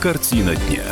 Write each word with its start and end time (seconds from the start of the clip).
Картина 0.00 0.56
дня. 0.56 0.82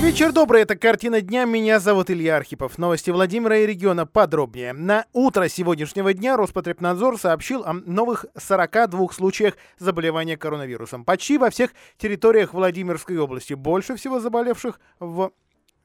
Вечер 0.00 0.32
добрый, 0.32 0.62
это 0.62 0.74
«Картина 0.74 1.20
дня». 1.20 1.44
Меня 1.44 1.78
зовут 1.78 2.10
Илья 2.10 2.36
Архипов. 2.36 2.78
Новости 2.78 3.10
Владимира 3.10 3.56
и 3.58 3.64
региона 3.66 4.06
подробнее. 4.06 4.72
На 4.72 5.06
утро 5.12 5.46
сегодняшнего 5.46 6.12
дня 6.12 6.36
Роспотребнадзор 6.36 7.16
сообщил 7.16 7.62
о 7.62 7.74
новых 7.74 8.26
42 8.36 9.08
случаях 9.12 9.54
заболевания 9.78 10.36
коронавирусом. 10.36 11.04
Почти 11.04 11.38
во 11.38 11.48
всех 11.50 11.70
территориях 11.96 12.54
Владимирской 12.54 13.18
области. 13.18 13.54
Больше 13.54 13.94
всего 13.94 14.18
заболевших 14.18 14.80
в 14.98 15.30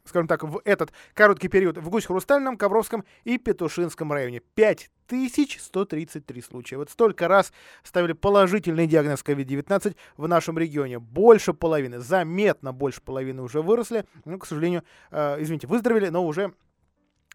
скажем 0.09 0.27
так, 0.27 0.43
в 0.43 0.61
этот 0.65 0.91
короткий 1.13 1.47
период 1.47 1.77
в 1.77 1.89
Гусь-Хрустальном, 1.89 2.57
Ковровском 2.57 3.05
и 3.23 3.37
Петушинском 3.37 4.11
районе. 4.11 4.41
5133 4.55 6.41
случая. 6.41 6.77
Вот 6.77 6.89
столько 6.89 7.27
раз 7.27 7.53
ставили 7.83 8.13
положительный 8.13 8.87
диагноз 8.87 9.23
COVID-19 9.23 9.95
в 10.17 10.27
нашем 10.27 10.57
регионе. 10.57 10.99
Больше 10.99 11.53
половины, 11.53 11.99
заметно 11.99 12.73
больше 12.73 13.01
половины 13.01 13.41
уже 13.41 13.61
выросли. 13.61 14.05
Ну, 14.25 14.37
к 14.37 14.45
сожалению, 14.45 14.83
э, 15.11 15.41
извините, 15.41 15.67
выздоровели, 15.67 16.09
но 16.09 16.25
уже 16.25 16.53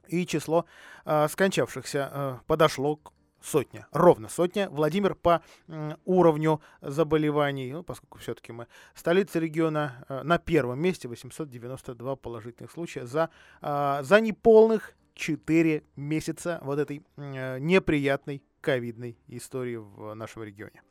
и 0.09 0.27
число 0.27 0.67
э, 1.05 1.29
скончавшихся 1.29 2.11
э, 2.13 2.37
подошло 2.47 2.97
к 2.97 3.14
сотня, 3.45 3.87
ровно 3.93 4.29
сотня. 4.29 4.69
Владимир 4.71 5.15
по 5.15 5.43
уровню 6.05 6.61
заболеваний, 6.81 7.73
ну, 7.73 7.83
поскольку 7.83 8.19
все-таки 8.19 8.53
мы 8.53 8.67
столица 8.95 9.39
региона, 9.39 10.05
э, 10.09 10.23
на 10.23 10.39
первом 10.39 10.81
месте 10.81 11.09
892 11.09 12.17
положительных 12.17 12.73
случая 12.73 13.07
за, 13.07 13.31
э, 13.61 14.01
за 14.03 14.21
неполных 14.21 14.95
4 15.15 15.85
месяца 15.97 16.59
вот 16.63 16.79
этой 16.79 17.05
э, 17.17 17.59
неприятной 17.59 18.43
ковидной 18.61 19.19
истории 19.29 19.77
в 19.77 20.15
нашем 20.15 20.43
регионе. 20.43 20.83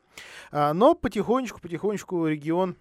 А, 0.52 0.72
но 0.72 0.94
потихонечку-потихонечку 0.94 2.26
регион 2.26 2.76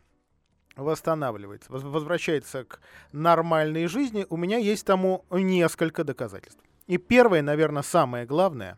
восстанавливается, 0.75 1.71
возвращается 1.71 2.63
к 2.63 2.79
нормальной 3.11 3.87
жизни. 3.87 4.25
У 4.29 4.37
меня 4.37 4.57
есть 4.57 4.85
тому 4.85 5.25
несколько 5.31 6.03
доказательств. 6.03 6.63
И 6.85 6.97
первое, 6.97 7.41
наверное, 7.41 7.81
самое 7.81 8.25
главное, 8.25 8.77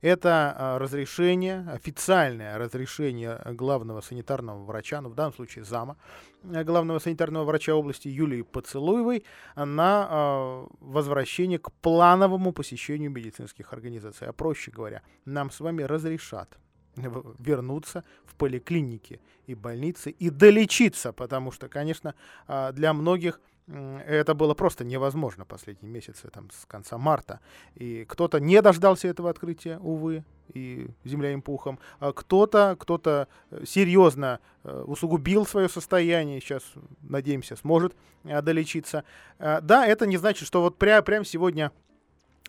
это 0.00 0.54
а, 0.56 0.78
разрешение, 0.78 1.66
официальное 1.68 2.58
разрешение 2.58 3.40
главного 3.52 4.00
санитарного 4.00 4.64
врача, 4.64 5.00
ну 5.00 5.08
в 5.08 5.14
данном 5.14 5.34
случае 5.34 5.64
зама 5.64 5.96
э, 6.44 6.64
главного 6.64 6.98
санитарного 6.98 7.44
врача 7.44 7.74
области 7.74 8.08
Юлии 8.08 8.42
Поцелуевой 8.42 9.24
на 9.56 10.08
э, 10.08 10.66
возвращение 10.80 11.58
к 11.58 11.72
плановому 11.72 12.52
посещению 12.52 13.10
медицинских 13.10 13.72
организаций. 13.72 14.28
А 14.28 14.32
проще 14.32 14.70
говоря, 14.70 15.02
нам 15.24 15.50
с 15.50 15.60
вами 15.60 15.82
разрешат 15.82 16.58
вернуться 16.96 18.04
в 18.24 18.34
поликлиники 18.36 19.20
и 19.46 19.54
больницы 19.54 20.10
и 20.10 20.30
долечиться, 20.30 21.12
потому 21.12 21.52
что, 21.52 21.68
конечно, 21.68 22.14
а, 22.46 22.72
для 22.72 22.92
многих 22.92 23.40
это 23.68 24.34
было 24.34 24.54
просто 24.54 24.84
невозможно 24.84 25.44
последние 25.44 25.90
месяцы, 25.90 26.28
там, 26.28 26.48
с 26.50 26.64
конца 26.66 26.98
марта. 26.98 27.40
И 27.74 28.04
кто-то 28.04 28.38
не 28.38 28.62
дождался 28.62 29.08
этого 29.08 29.28
открытия, 29.28 29.78
увы, 29.78 30.24
и 30.54 30.88
земля 31.04 31.32
им 31.32 31.42
пухом. 31.42 31.78
А 31.98 32.12
кто-то, 32.12 32.76
кто-то 32.78 33.28
э, 33.50 33.64
серьезно 33.66 34.38
э, 34.62 34.84
усугубил 34.86 35.44
свое 35.44 35.68
состояние, 35.68 36.40
сейчас, 36.40 36.62
надеемся, 37.02 37.56
сможет 37.56 37.96
э, 38.24 38.40
долечиться. 38.40 39.02
Да, 39.38 39.86
это 39.86 40.06
не 40.06 40.16
значит, 40.16 40.46
что 40.46 40.62
вот 40.62 40.78
прямо 40.78 41.02
прям 41.02 41.24
сегодня 41.24 41.72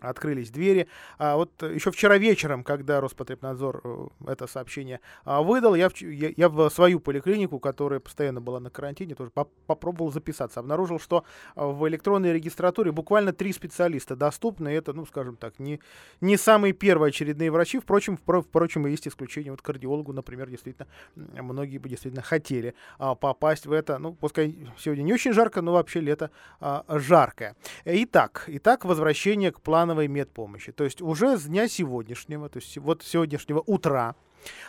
открылись 0.01 0.49
двери. 0.49 0.87
А 1.17 1.35
вот 1.35 1.51
еще 1.63 1.91
вчера 1.91 2.17
вечером, 2.17 2.63
когда 2.63 3.01
Роспотребнадзор 3.01 3.81
э, 3.83 4.07
это 4.27 4.47
сообщение 4.47 4.99
а, 5.25 5.41
выдал, 5.41 5.75
я 5.75 5.89
в, 5.89 6.01
я, 6.01 6.31
я 6.35 6.49
в 6.49 6.69
свою 6.69 6.99
поликлинику, 6.99 7.59
которая 7.59 7.99
постоянно 7.99 8.41
была 8.41 8.59
на 8.59 8.69
карантине, 8.69 9.15
тоже 9.15 9.31
по 9.31 9.47
попробовал 9.65 10.11
записаться. 10.11 10.59
Обнаружил, 10.59 10.99
что 10.99 11.23
а, 11.55 11.67
в 11.67 11.87
электронной 11.87 12.33
регистратуре 12.33 12.91
буквально 12.91 13.33
три 13.33 13.51
специалиста 13.53 14.15
доступны. 14.15 14.69
Это, 14.69 14.93
ну, 14.93 15.05
скажем 15.05 15.35
так, 15.35 15.59
не, 15.59 15.79
не 16.21 16.37
самые 16.37 16.73
первые 16.73 17.09
очередные 17.09 17.51
врачи. 17.51 17.79
Впрочем, 17.79 18.17
впро 18.17 18.41
впрочем, 18.41 18.85
есть 18.87 19.07
исключение. 19.07 19.51
Вот 19.51 19.61
кардиологу, 19.61 20.13
например, 20.13 20.49
действительно, 20.49 20.87
многие 21.15 21.77
бы 21.77 21.89
действительно 21.89 22.23
хотели 22.23 22.75
а, 22.99 23.15
попасть 23.15 23.65
в 23.65 23.71
это. 23.71 23.97
Ну, 23.97 24.13
пускай 24.13 24.57
сегодня 24.77 25.03
не 25.03 25.13
очень 25.13 25.33
жарко, 25.33 25.61
но 25.61 25.73
вообще 25.73 25.99
лето 25.99 26.31
а, 26.59 26.83
жаркое. 26.87 27.55
Итак, 27.85 28.45
итак, 28.47 28.85
возвращение 28.85 29.51
к 29.51 29.61
плану 29.61 29.86
плановой 29.87 30.07
медпомощи. 30.07 30.71
То 30.71 30.83
есть 30.83 31.01
уже 31.01 31.37
с 31.37 31.45
дня 31.45 31.67
сегодняшнего, 31.69 32.49
то 32.49 32.59
есть 32.59 32.77
вот 32.77 33.03
сегодняшнего 33.03 33.63
утра 33.65 34.15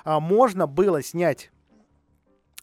а, 0.04 0.20
можно 0.20 0.66
было 0.66 1.02
снять 1.02 1.50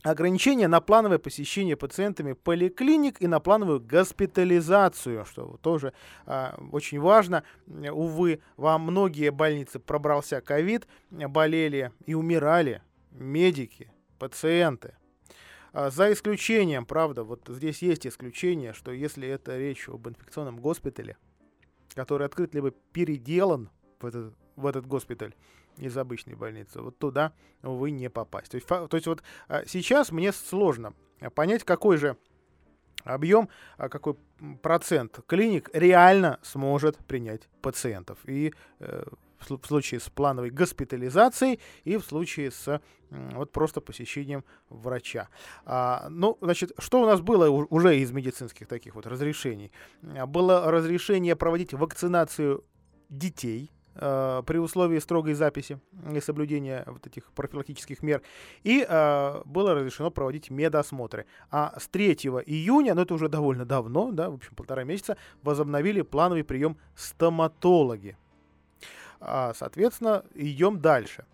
ограничения 0.04 0.68
на 0.70 0.80
плановое 0.80 1.18
посещение 1.18 1.76
пациентами 1.76 2.34
поликлиник 2.34 3.22
и 3.22 3.28
на 3.28 3.40
плановую 3.40 3.82
госпитализацию, 3.82 5.26
что 5.26 5.58
тоже 5.62 5.92
а, 6.26 6.58
очень 6.72 7.00
важно. 7.00 7.44
Увы, 7.68 8.40
во 8.56 8.78
многие 8.78 9.32
больницы 9.32 9.80
пробрался 9.80 10.40
ковид, 10.40 10.88
болели 11.12 11.92
и 12.06 12.14
умирали 12.14 12.82
медики, 13.12 13.92
пациенты. 14.18 14.96
А, 15.74 15.90
за 15.90 16.14
исключением, 16.14 16.86
правда, 16.86 17.26
вот 17.26 17.42
здесь 17.50 17.82
есть 17.82 18.08
исключение, 18.08 18.72
что 18.72 18.92
если 18.94 19.28
это 19.28 19.58
речь 19.58 19.90
об 19.90 20.08
инфекционном 20.08 20.62
госпитале, 20.62 21.18
который 21.96 22.28
открыт 22.28 22.54
либо 22.54 22.72
переделан 22.72 23.70
в 24.00 24.06
этот, 24.06 24.36
в 24.56 24.66
этот 24.66 24.86
госпиталь 24.86 25.34
из 25.78 25.98
обычной 25.98 26.36
больницы, 26.36 26.82
вот 26.82 26.98
туда 26.98 27.34
вы 27.62 27.92
не 27.92 28.10
попасть. 28.10 28.52
То 28.52 28.56
есть, 28.56 28.68
то 28.68 28.90
есть 28.92 29.08
вот 29.08 29.24
а, 29.48 29.66
сейчас 29.66 30.12
мне 30.12 30.32
сложно 30.32 30.94
понять, 31.34 31.64
какой 31.64 31.98
же 31.98 32.18
объем, 33.04 33.50
а 33.78 33.90
какой 33.90 34.16
процент 34.62 35.20
клиник 35.28 35.70
реально 35.74 36.40
сможет 36.44 36.98
принять 36.98 37.48
пациентов. 37.62 38.18
И 38.26 38.54
э, 38.80 39.04
в 39.40 39.66
случае 39.66 40.00
с 40.00 40.10
плановой 40.10 40.50
госпитализацией 40.50 41.60
и 41.84 41.98
в 41.98 42.04
случае 42.04 42.52
с 42.52 42.82
вот 43.10 43.52
просто 43.52 43.82
посещением 43.82 44.44
врача. 44.70 45.30
А, 45.66 46.08
ну, 46.10 46.38
значит, 46.42 46.72
что 46.78 47.02
у 47.02 47.06
нас 47.06 47.22
было 47.22 47.50
уже 47.50 47.98
из 48.00 48.12
медицинских 48.12 48.68
таких 48.68 48.96
вот 48.96 49.08
разрешений? 49.08 49.72
А, 50.04 50.26
было 50.26 50.70
разрешение 50.72 51.36
проводить 51.36 51.74
вакцинацию 51.74 52.64
детей, 53.10 53.72
Uh, 53.96 54.44
при 54.44 54.58
условии 54.58 55.00
строгой 55.00 55.36
записи 55.36 55.80
и 56.14 56.20
соблюдения 56.20 56.84
вот 56.86 57.08
этих 57.08 57.32
профилактических 57.32 58.04
мер. 58.04 58.22
И 58.64 58.84
uh, 58.84 59.42
было 59.46 59.74
разрешено 59.74 60.12
проводить 60.12 60.50
медосмотры. 60.50 61.28
А 61.50 61.74
с 61.80 61.88
3 61.88 62.12
июня, 62.46 62.94
ну 62.94 63.04
это 63.04 63.14
уже 63.14 63.30
довольно 63.30 63.64
давно, 63.64 64.12
да, 64.12 64.30
в 64.30 64.34
общем, 64.34 64.54
полтора 64.54 64.84
месяца, 64.84 65.16
возобновили 65.44 66.02
плановый 66.02 66.44
прием 66.44 66.78
стоматологи. 66.94 68.18
А, 69.28 69.54
соответственно, 69.56 70.24
идем 70.36 70.80
дальше. 70.80 71.26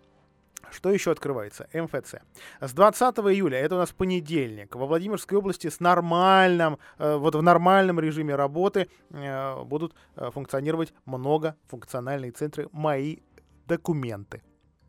Что 0.70 0.90
еще 0.90 1.10
открывается? 1.10 1.68
МФЦ. 1.74 2.14
С 2.60 2.72
20 2.72 3.18
июля, 3.18 3.58
это 3.58 3.74
у 3.74 3.78
нас 3.78 3.92
понедельник, 3.92 4.74
во 4.74 4.86
Владимирской 4.86 5.36
области 5.36 5.68
с 5.68 5.80
нормальным, 5.80 6.78
э, 6.98 7.16
вот 7.16 7.34
в 7.34 7.42
нормальном 7.42 8.00
режиме 8.00 8.34
работы 8.34 8.88
э, 9.10 9.62
будут 9.64 9.94
э, 10.16 10.30
функционировать 10.30 10.94
многофункциональные 11.04 12.32
центры 12.32 12.70
«Мои 12.72 13.18
документы». 13.66 14.42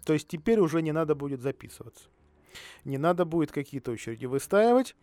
То 0.05 0.13
есть 0.13 0.29
теперь 0.29 0.59
уже 0.59 0.81
не 0.81 0.93
надо 0.93 1.15
будет 1.15 1.41
записываться. 1.41 2.05
Не 2.85 2.97
надо 2.97 3.25
будет 3.25 3.51
какие-то 3.51 3.91
очереди 3.91 4.25
выстаивать. 4.25 4.95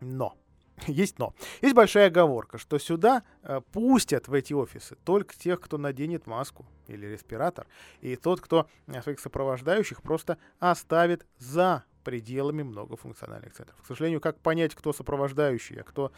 Но 0.00 0.36
есть 0.86 1.18
но. 1.18 1.34
Есть 1.60 1.74
большая 1.74 2.08
оговорка, 2.08 2.58
что 2.58 2.78
сюда 2.78 3.22
э, 3.42 3.60
пустят 3.72 4.28
в 4.28 4.34
эти 4.34 4.52
офисы 4.52 4.96
только 5.04 5.36
тех, 5.36 5.60
кто 5.60 5.78
наденет 5.78 6.26
маску 6.26 6.66
или 6.88 7.06
респиратор, 7.06 7.66
и 8.00 8.16
тот, 8.16 8.40
кто 8.40 8.68
э, 8.86 9.02
своих 9.02 9.20
сопровождающих 9.20 10.02
просто 10.02 10.38
оставит 10.58 11.26
за 11.38 11.84
пределами 12.04 12.62
многофункциональных 12.62 13.52
центров. 13.52 13.80
К 13.80 13.86
сожалению, 13.86 14.20
как 14.20 14.38
понять, 14.40 14.74
кто 14.74 14.92
сопровождающий, 14.92 15.80
а 15.80 15.84
кто 15.84 16.12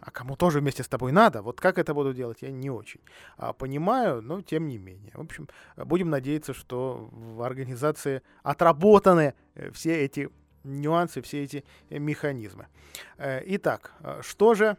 а 0.00 0.10
кому 0.12 0.36
тоже 0.36 0.60
вместе 0.60 0.84
с 0.84 0.88
тобой 0.88 1.10
надо, 1.10 1.42
вот 1.42 1.60
как 1.60 1.78
это 1.78 1.92
буду 1.92 2.14
делать, 2.14 2.42
я 2.42 2.52
не 2.52 2.70
очень 2.70 3.00
а, 3.38 3.52
понимаю, 3.52 4.22
но 4.22 4.40
тем 4.40 4.68
не 4.68 4.78
менее. 4.78 5.10
В 5.14 5.20
общем, 5.20 5.48
будем 5.76 6.10
надеяться, 6.10 6.54
что 6.54 7.08
в 7.10 7.42
организации 7.42 8.22
отработаны 8.44 9.34
э, 9.54 9.72
все 9.72 10.04
эти 10.04 10.30
нюансы, 10.66 11.22
все 11.22 11.44
эти 11.44 11.64
э, 11.90 11.98
механизмы. 11.98 12.66
Э, 13.18 13.42
итак, 13.46 13.92
э, 14.00 14.20
что 14.22 14.54
же 14.54 14.76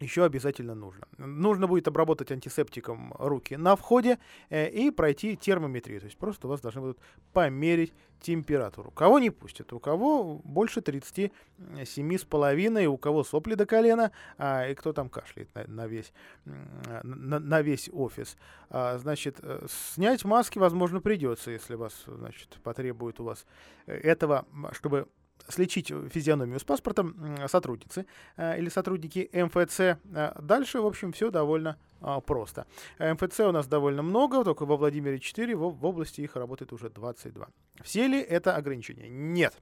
еще 0.00 0.24
обязательно 0.24 0.74
нужно. 0.74 1.06
Нужно 1.18 1.66
будет 1.66 1.88
обработать 1.88 2.32
антисептиком 2.32 3.14
руки 3.18 3.56
на 3.56 3.76
входе 3.76 4.18
э, 4.50 4.68
и 4.68 4.90
пройти 4.90 5.36
термометрию. 5.36 6.00
То 6.00 6.06
есть 6.06 6.18
просто 6.18 6.46
у 6.46 6.50
вас 6.50 6.60
должны 6.60 6.80
будут 6.80 6.98
померить 7.32 7.92
температуру. 8.20 8.90
Кого 8.90 9.18
не 9.18 9.30
пустят, 9.30 9.72
у 9.72 9.80
кого 9.80 10.40
больше 10.44 10.80
37,5, 10.80 12.86
у 12.86 12.96
кого 12.96 13.24
сопли 13.24 13.54
до 13.54 13.66
колена, 13.66 14.12
а, 14.38 14.68
и 14.68 14.74
кто 14.74 14.92
там 14.92 15.08
кашляет 15.08 15.54
на, 15.54 15.66
на, 15.66 15.86
весь, 15.86 16.12
на, 16.44 17.38
на 17.38 17.62
весь 17.62 17.90
офис. 17.92 18.36
А, 18.70 18.98
значит, 18.98 19.38
э, 19.42 19.66
снять 19.68 20.24
маски, 20.24 20.58
возможно, 20.58 21.00
придется, 21.00 21.50
если 21.50 21.74
вас, 21.74 22.04
значит, 22.06 22.58
потребует 22.62 23.20
у 23.20 23.24
вас 23.24 23.46
этого, 23.86 24.46
чтобы 24.72 25.08
слечить 25.48 25.92
физиономию 26.10 26.58
с 26.58 26.64
паспортом 26.64 27.36
сотрудницы 27.46 28.06
или 28.38 28.68
сотрудники 28.68 29.28
МФЦ. 29.32 29.98
Дальше, 30.40 30.80
в 30.80 30.86
общем, 30.86 31.12
все 31.12 31.30
довольно 31.30 31.76
просто. 32.26 32.66
МФЦ 32.98 33.40
у 33.40 33.52
нас 33.52 33.66
довольно 33.66 34.02
много, 34.02 34.44
только 34.44 34.66
во 34.66 34.76
Владимире 34.76 35.18
4, 35.18 35.54
в, 35.56 35.70
в 35.70 35.84
области 35.84 36.20
их 36.20 36.36
работает 36.36 36.72
уже 36.72 36.90
22. 36.90 37.48
Все 37.82 38.06
ли 38.06 38.20
это 38.20 38.56
ограничения? 38.56 39.08
Нет. 39.08 39.54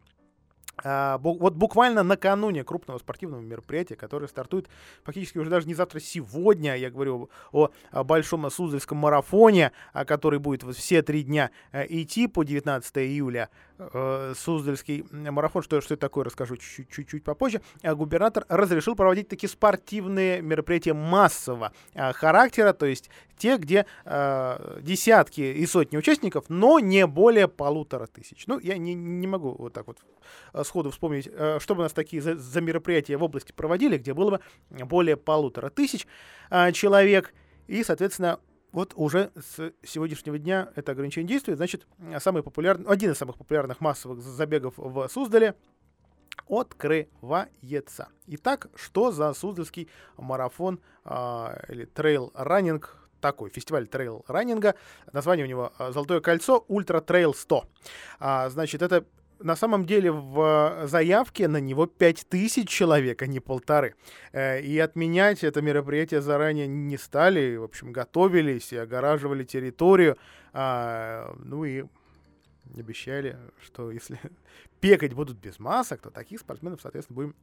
А, 0.83 1.19
вот 1.19 1.55
буквально 1.55 2.03
накануне 2.03 2.65
крупного 2.65 2.99
спортивного 2.99 3.41
мероприятия, 3.41 3.97
которое 3.97 4.29
стартует 4.29 4.69
фактически 5.05 5.39
уже 5.39 5.51
даже 5.51 5.67
не 5.67 5.75
завтра, 5.75 6.01
сегодня, 6.01 6.77
я 6.77 6.91
говорю 6.91 7.31
о, 7.53 7.71
о 7.91 8.05
большом 8.05 8.51
Суздальском 8.51 8.99
марафоне, 8.99 9.73
который 9.93 10.39
будет 10.39 10.63
все 10.75 11.03
три 11.03 11.23
дня 11.23 11.51
э, 11.73 11.85
идти 11.89 12.27
по 12.27 12.45
19 12.45 12.99
июля, 12.99 13.51
э, 13.93 14.35
Суздальский 14.37 15.05
марафон, 15.11 15.63
что, 15.63 15.81
что 15.81 15.95
это 15.95 16.01
такое, 16.01 16.25
расскажу 16.25 16.57
чуть-чуть 16.57 17.25
попозже, 17.25 17.61
а 17.83 17.95
губернатор 17.95 18.45
разрешил 18.49 18.95
проводить 18.95 19.29
такие 19.29 19.49
спортивные 19.49 20.43
мероприятия 20.43 20.93
массового 20.93 21.73
э, 21.95 22.13
характера, 22.13 22.73
то 22.73 22.87
есть 22.87 23.11
те, 23.37 23.57
где 23.57 23.87
э, 24.05 24.81
десятки 24.83 25.41
и 25.41 25.67
сотни 25.67 25.97
участников, 25.97 26.45
но 26.49 26.79
не 26.79 27.07
более 27.07 27.49
полутора 27.49 28.07
тысяч. 28.07 28.45
Ну, 28.47 28.59
я 28.59 28.77
не, 28.77 28.95
не 28.95 29.27
могу 29.27 29.55
вот 29.59 29.73
так 29.73 29.87
вот 29.87 29.99
сходу 30.63 30.91
вспомнить, 30.91 31.29
э, 31.33 31.59
чтобы 31.61 31.81
у 31.81 31.83
нас 31.85 31.93
такие 31.93 32.23
за, 32.23 32.37
за 32.37 32.61
мероприятия 32.61 33.17
в 33.17 33.23
области 33.23 33.53
проводили, 33.53 33.97
где 33.97 34.15
было 34.15 34.31
бы 34.31 34.41
более 34.85 35.17
полутора 35.17 35.71
тысяч 35.71 36.07
э, 36.51 36.73
человек, 36.73 37.33
и, 37.67 37.85
соответственно, 37.85 38.41
вот 38.73 38.93
уже 38.97 39.33
с 39.37 39.73
сегодняшнего 39.83 40.39
дня 40.39 40.71
это 40.77 40.93
ограничение 40.93 41.29
действует. 41.29 41.59
Значит, 41.59 41.87
самый 42.19 42.43
популярный, 42.43 42.87
один 42.87 43.13
из 43.13 43.19
самых 43.19 43.37
популярных 43.37 43.81
массовых 43.81 44.21
забегов 44.21 44.75
в 44.77 45.09
Суздале 45.09 45.55
открывается. 46.49 48.09
Итак, 48.27 48.69
что 48.75 49.13
за 49.13 49.33
Суздальский 49.35 49.89
марафон 50.17 50.81
э, 51.05 51.47
или 51.69 51.85
трейл-раннинг 51.85 52.97
такой 53.21 53.51
фестиваль 53.51 53.87
трейл-раннинга. 53.87 54.75
Название 55.13 55.45
у 55.45 55.49
него 55.49 55.73
а, 55.79 55.93
«Золотое 55.93 56.21
кольцо 56.21 56.65
Ультра 56.69 57.01
Трейл 57.01 57.33
100». 57.33 57.65
А, 58.19 58.49
значит, 58.49 58.83
это 58.83 59.05
на 59.41 59.57
самом 59.57 59.87
деле 59.87 60.13
в 60.13 60.83
заявке 60.87 61.49
на 61.49 61.59
него 61.59 61.87
5000 61.87 62.69
человек, 62.69 63.23
а 63.23 63.27
не 63.27 63.41
полторы. 63.41 63.95
Э, 64.33 64.61
и 64.61 64.79
отменять 64.79 65.45
это 65.45 65.63
мероприятие 65.63 66.21
заранее 66.21 66.67
не 66.67 66.97
стали. 66.99 67.57
В 67.57 67.65
общем, 67.65 67.93
готовились 67.93 68.73
и 68.73 68.77
огораживали 68.77 69.45
территорию. 69.45 70.17
А, 70.53 71.35
ну 71.39 71.65
и 71.65 71.85
обещали, 72.77 73.37
что 73.63 73.91
если 73.91 74.19
бегать 74.83 75.15
будут 75.15 75.39
без 75.39 75.59
масок, 75.59 76.01
то 76.03 76.11
таких 76.11 76.41
спортсменов, 76.41 76.81
соответственно, 76.81 77.17
будем, 77.17 77.35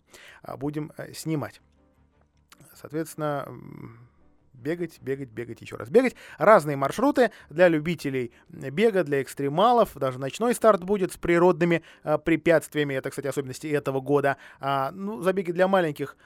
а, 0.42 0.58
будем 0.58 0.92
э, 0.98 1.14
снимать. 1.14 1.62
Соответственно, 2.74 3.48
бегать, 4.58 5.00
бегать, 5.02 5.30
бегать, 5.30 5.62
еще 5.62 5.76
раз 5.76 5.90
бегать. 5.90 6.16
Разные 6.38 6.76
маршруты 6.78 7.32
для 7.50 7.68
любителей 7.68 8.32
бега, 8.50 9.04
для 9.04 9.22
экстремалов. 9.22 9.96
Даже 9.96 10.20
ночной 10.20 10.54
старт 10.54 10.84
будет 10.84 11.14
с 11.14 11.18
природными 11.18 11.84
а, 12.04 12.18
препятствиями. 12.18 12.96
Это, 12.96 13.10
кстати, 13.10 13.28
особенности 13.28 13.68
этого 13.68 14.02
года. 14.02 14.38
А, 14.60 14.92
ну, 14.92 15.22
забеги 15.22 15.52
для 15.52 15.68
маленьких 15.68 16.18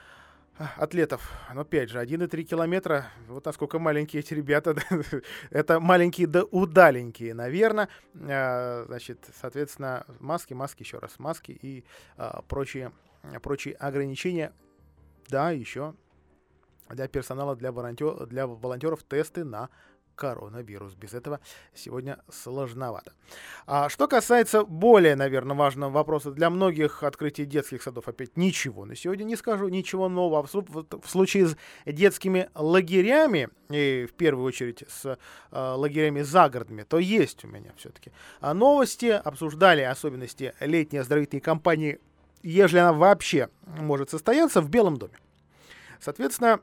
а, 0.57 0.71
атлетов. 0.77 1.31
Но 1.53 1.61
опять 1.61 1.89
же, 1.89 1.99
1,3 1.99 2.43
километра. 2.43 3.07
Вот 3.27 3.45
насколько 3.45 3.79
маленькие 3.79 4.21
эти 4.21 4.33
ребята. 4.33 4.75
Это 5.49 5.79
маленькие 5.79 6.27
да 6.27 6.43
удаленькие, 6.43 7.33
наверное. 7.33 7.89
А, 8.15 8.85
значит, 8.87 9.29
соответственно, 9.39 10.05
маски, 10.19 10.53
маски, 10.53 10.83
еще 10.83 10.99
раз, 10.99 11.19
маски 11.19 11.51
и 11.51 11.83
прочие, 12.47 12.91
прочие 13.41 13.75
ограничения. 13.75 14.53
Да, 15.29 15.51
еще 15.51 15.93
для 16.93 17.07
персонала, 17.07 17.55
для, 17.55 17.71
волонтер, 17.71 18.25
для 18.27 18.47
волонтеров 18.47 19.03
тесты 19.03 19.43
на 19.43 19.69
коронавирус. 20.15 20.93
Без 20.93 21.13
этого 21.13 21.39
сегодня 21.73 22.19
сложновато. 22.29 23.13
А 23.65 23.89
что 23.89 24.07
касается 24.07 24.63
более, 24.63 25.15
наверное, 25.15 25.55
важного 25.55 25.89
вопроса 25.89 26.31
для 26.31 26.49
многих 26.51 27.01
открытий 27.01 27.45
детских 27.45 27.81
садов, 27.81 28.07
опять 28.07 28.37
ничего 28.37 28.85
на 28.85 28.95
сегодня 28.95 29.23
не 29.23 29.35
скажу, 29.35 29.67
ничего 29.69 30.09
нового. 30.09 30.45
В, 30.45 30.53
в, 30.53 31.09
случае 31.09 31.47
с 31.47 31.57
детскими 31.85 32.49
лагерями, 32.53 33.49
и 33.69 34.07
в 34.07 34.13
первую 34.13 34.45
очередь 34.45 34.83
с 34.87 35.05
э, 35.51 35.73
лагерями 35.75 36.21
загородными, 36.21 36.83
то 36.83 36.99
есть 36.99 37.43
у 37.43 37.47
меня 37.47 37.71
все-таки 37.77 38.11
а 38.41 38.53
новости. 38.53 39.07
Обсуждали 39.07 39.81
особенности 39.81 40.53
летней 40.59 40.99
оздоровительной 40.99 41.41
кампании, 41.41 41.99
ежели 42.43 42.79
она 42.79 42.93
вообще 42.93 43.49
может 43.65 44.09
состояться 44.09 44.61
в 44.61 44.69
Белом 44.69 44.97
доме. 44.97 45.13
Соответственно, 45.99 46.53
а, 46.53 46.59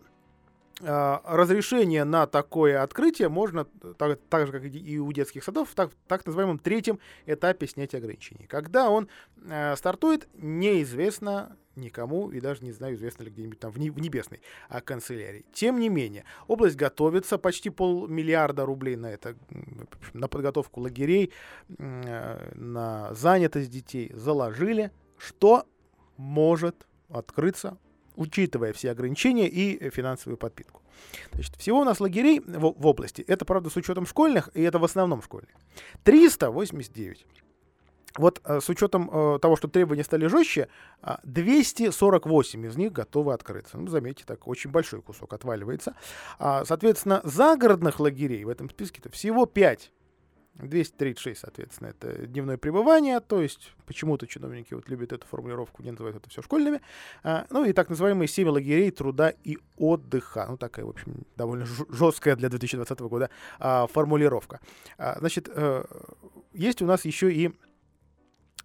разрешение 0.80 2.04
на 2.04 2.26
такое 2.26 2.82
открытие 2.82 3.28
можно, 3.28 3.64
так, 3.64 4.20
так 4.28 4.46
же 4.46 4.52
как 4.52 4.64
и 4.64 4.98
у 4.98 5.12
детских 5.12 5.42
садов, 5.42 5.70
в 5.70 5.74
так, 5.74 5.90
так 6.06 6.24
называемом 6.24 6.58
третьем 6.58 7.00
этапе 7.26 7.66
снятия 7.66 7.98
ограничений. 7.98 8.46
Когда 8.46 8.88
он 8.88 9.08
э, 9.44 9.74
стартует, 9.76 10.28
неизвестно 10.34 11.56
никому, 11.78 12.30
и 12.30 12.40
даже 12.40 12.64
не 12.64 12.72
знаю, 12.72 12.94
известно 12.94 13.24
ли 13.24 13.30
где-нибудь 13.30 13.58
там 13.58 13.70
в, 13.70 13.78
не, 13.78 13.90
в 13.90 13.98
небесной 13.98 14.40
а, 14.68 14.80
канцелярии. 14.80 15.46
Тем 15.52 15.78
не 15.78 15.88
менее, 15.88 16.24
область 16.46 16.76
готовится, 16.76 17.38
почти 17.38 17.70
полмиллиарда 17.70 18.66
рублей 18.66 18.96
на 18.96 19.06
это, 19.06 19.36
на 20.12 20.28
подготовку 20.28 20.80
лагерей, 20.80 21.32
э, 21.78 22.52
на 22.54 23.14
занятость 23.14 23.70
детей 23.70 24.12
заложили, 24.14 24.90
что 25.16 25.66
может 26.16 26.86
открыться 27.08 27.78
учитывая 28.18 28.72
все 28.72 28.90
ограничения 28.90 29.48
и 29.48 29.90
финансовую 29.90 30.36
подпитку. 30.36 30.82
Значит, 31.32 31.56
всего 31.56 31.80
у 31.80 31.84
нас 31.84 32.00
лагерей 32.00 32.40
в, 32.40 32.74
в 32.76 32.86
области, 32.86 33.22
это, 33.22 33.44
правда, 33.44 33.70
с 33.70 33.76
учетом 33.76 34.06
школьных, 34.06 34.50
и 34.54 34.62
это 34.62 34.78
в 34.78 34.84
основном 34.84 35.22
школьные, 35.22 35.54
389. 36.02 37.26
Вот 38.16 38.40
э, 38.44 38.60
с 38.60 38.68
учетом 38.68 39.08
э, 39.12 39.38
того, 39.40 39.56
что 39.56 39.68
требования 39.68 40.02
стали 40.02 40.26
жестче, 40.26 40.68
248 41.22 42.66
из 42.66 42.76
них 42.76 42.92
готовы 42.92 43.32
открыться. 43.32 43.78
Ну, 43.78 43.86
заметьте, 43.86 44.24
так 44.26 44.48
очень 44.48 44.70
большой 44.70 45.02
кусок 45.02 45.32
отваливается. 45.32 45.94
А, 46.38 46.64
соответственно, 46.64 47.20
загородных 47.22 48.00
лагерей 48.00 48.44
в 48.44 48.48
этом 48.48 48.68
списке-то 48.70 49.10
всего 49.10 49.46
5. 49.46 49.92
236, 50.58 51.40
соответственно, 51.40 51.88
это 51.88 52.26
дневное 52.26 52.56
пребывание, 52.56 53.20
то 53.20 53.40
есть 53.40 53.72
почему-то 53.86 54.26
чиновники 54.26 54.74
вот 54.74 54.88
любят 54.88 55.12
эту 55.12 55.26
формулировку, 55.26 55.82
не 55.82 55.90
называют 55.90 56.16
это 56.16 56.28
все 56.28 56.42
школьными. 56.42 56.80
А, 57.22 57.46
ну 57.50 57.64
и 57.64 57.72
так 57.72 57.88
называемые 57.88 58.28
7 58.28 58.48
лагерей 58.48 58.90
труда 58.90 59.32
и 59.44 59.58
отдыха. 59.76 60.46
Ну 60.48 60.56
такая, 60.56 60.84
в 60.84 60.90
общем, 60.90 61.24
довольно 61.36 61.66
жесткая 61.88 62.36
для 62.36 62.48
2020 62.48 63.00
года 63.00 63.30
а, 63.58 63.86
формулировка. 63.86 64.60
А, 64.98 65.16
значит, 65.20 65.48
а, 65.48 65.84
есть 66.52 66.82
у 66.82 66.86
нас 66.86 67.04
еще 67.04 67.32
и 67.32 67.52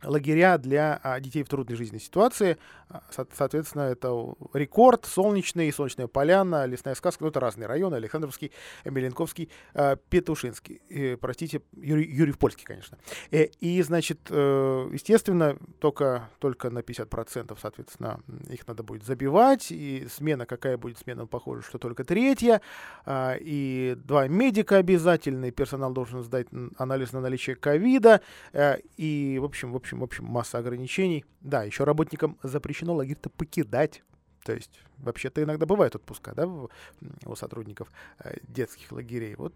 лагеря 0.04 0.58
для 0.58 1.00
а, 1.04 1.20
детей 1.20 1.44
в 1.44 1.50
трудной 1.50 1.76
жизненной 1.76 2.02
ситуации. 2.02 2.58
А, 2.90 3.02
со- 3.12 3.28
соответственно, 3.34 3.84
это 3.84 4.10
рекорд, 4.54 5.06
солнечный, 5.06 5.72
солнечная 5.72 6.08
поляна, 6.08 6.66
лесная 6.66 6.96
сказка, 6.96 7.24
ну 7.24 7.30
это 7.30 7.40
разные 7.40 7.68
районы, 7.68 7.96
Александровский, 7.96 8.52
Меленковский, 8.86 9.50
э, 9.74 9.98
Петушинский, 10.10 11.18
простите, 11.18 11.62
Юрий, 11.74 12.06
Юрий 12.06 12.34
Польский, 12.34 12.66
конечно. 12.66 12.98
Э, 13.32 13.46
и, 13.60 13.82
значит, 13.82 14.20
э, 14.30 14.90
естественно, 14.92 15.58
только, 15.80 16.30
только 16.40 16.70
на 16.70 16.80
50%, 16.80 17.58
соответственно, 17.62 18.20
их 18.50 18.68
надо 18.68 18.84
будет 18.84 19.04
забивать, 19.04 19.72
и 19.72 20.08
смена, 20.12 20.46
какая 20.46 20.78
будет 20.78 20.98
смена, 20.98 21.26
похоже, 21.26 21.64
что 21.64 21.78
только 21.78 22.04
третья, 22.04 22.62
и 23.08 23.96
два 23.98 24.28
медика 24.28 24.78
обязательно, 24.78 25.52
персонал 25.52 25.92
должен 25.94 26.24
сдать 26.24 26.48
анализ 26.78 27.14
на 27.14 27.22
наличие 27.22 27.56
ковида, 27.56 28.22
э, 28.54 28.78
и, 28.98 29.40
в 29.40 29.46
общем, 29.46 29.72
в 29.72 29.76
общем, 29.76 29.93
общем, 29.94 30.00
в 30.00 30.04
общем, 30.04 30.26
масса 30.26 30.58
ограничений. 30.58 31.26
Да, 31.42 31.64
еще 31.64 31.84
работникам 31.84 32.38
запрещено 32.44 32.96
лагерь-то 32.96 33.30
покидать. 33.30 34.04
То 34.44 34.54
есть, 34.54 34.82
вообще-то 34.98 35.42
иногда 35.42 35.66
бывают 35.66 35.96
отпуска, 35.96 36.34
да, 36.36 36.48
у 36.48 37.36
сотрудников 37.36 37.90
э, 38.20 38.36
детских 38.44 38.92
лагерей. 38.92 39.36
Вот, 39.36 39.54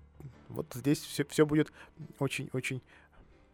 вот 0.48 0.68
здесь 0.74 1.00
все, 1.00 1.26
все 1.26 1.46
будет 1.46 1.74
очень-очень 2.20 2.82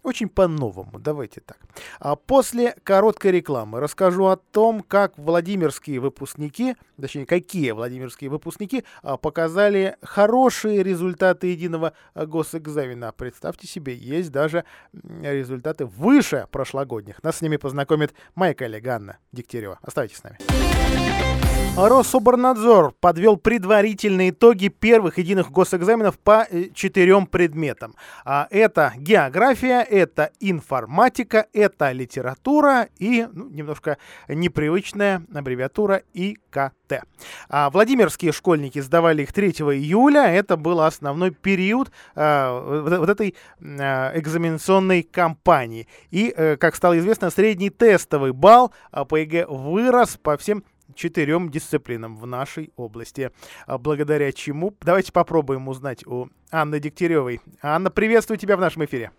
очень 0.03 0.29
по-новому, 0.29 0.99
давайте 0.99 1.41
так. 1.41 1.57
А 1.99 2.15
после 2.15 2.75
короткой 2.83 3.31
рекламы 3.31 3.79
расскажу 3.79 4.25
о 4.25 4.37
том, 4.37 4.81
как 4.81 5.17
владимирские 5.17 5.99
выпускники, 5.99 6.75
точнее, 6.99 7.25
какие 7.25 7.71
владимирские 7.71 8.29
выпускники 8.29 8.83
а, 9.01 9.17
показали 9.17 9.95
хорошие 10.01 10.83
результаты 10.83 11.47
единого 11.47 11.93
а, 12.13 12.25
госэкзамена. 12.25 13.13
Представьте 13.13 13.67
себе, 13.67 13.95
есть 13.95 14.31
даже 14.31 14.65
результаты 14.93 15.85
выше 15.85 16.47
прошлогодних. 16.51 17.23
Нас 17.23 17.37
с 17.37 17.41
ними 17.41 17.57
познакомит 17.57 18.13
моя 18.35 18.53
коллега 18.53 18.95
Анна 18.95 19.17
Дегтярева. 19.31 19.79
Оставайтесь 19.81 20.17
с 20.17 20.23
нами. 20.23 21.32
Рособорнадзор 21.75 22.93
подвел 22.99 23.35
предварительные 23.35 24.29
итоги 24.29 24.67
первых 24.67 25.17
единых 25.17 25.49
госэкзаменов 25.49 26.19
по 26.19 26.45
э, 26.47 26.65
четырем 26.71 27.25
предметам. 27.25 27.95
А 28.25 28.47
это 28.51 28.93
география, 28.95 29.81
это 29.81 30.29
информатика, 30.39 31.47
это 31.51 31.91
литература 31.91 32.89
и 32.99 33.27
ну, 33.33 33.49
немножко 33.49 33.97
непривычная 34.27 35.23
аббревиатура 35.33 36.03
ИКТ. 36.13 37.05
А 37.49 37.71
Владимирские 37.71 38.33
школьники 38.33 38.79
сдавали 38.79 39.23
их 39.23 39.33
3 39.33 39.49
июля. 39.49 40.25
Это 40.31 40.57
был 40.57 40.79
основной 40.79 41.31
период 41.31 41.91
а, 42.13 42.81
вот, 42.83 42.99
вот 42.99 43.09
этой 43.09 43.33
а, 43.59 44.11
экзаменационной 44.15 45.01
кампании. 45.01 45.87
И, 46.11 46.31
а, 46.37 46.55
как 46.55 46.75
стало 46.75 46.99
известно, 46.99 47.31
средний 47.31 47.71
тестовый 47.71 48.31
балл 48.31 48.71
а, 48.91 49.05
по 49.05 49.15
ЕГЭ 49.15 49.47
вырос 49.47 50.19
по 50.21 50.37
всем 50.37 50.63
четырем 50.95 51.49
дисциплинам 51.49 52.17
в 52.17 52.25
нашей 52.25 52.71
области. 52.75 53.31
А 53.65 53.77
благодаря 53.77 54.31
чему? 54.31 54.75
Давайте 54.81 55.11
попробуем 55.11 55.67
узнать 55.67 56.05
у 56.05 56.29
Анны 56.51 56.79
Дегтяревой. 56.79 57.41
Анна, 57.61 57.89
приветствую 57.89 58.37
тебя 58.37 58.57
в 58.57 58.61
нашем 58.61 58.85
эфире. 58.85 59.11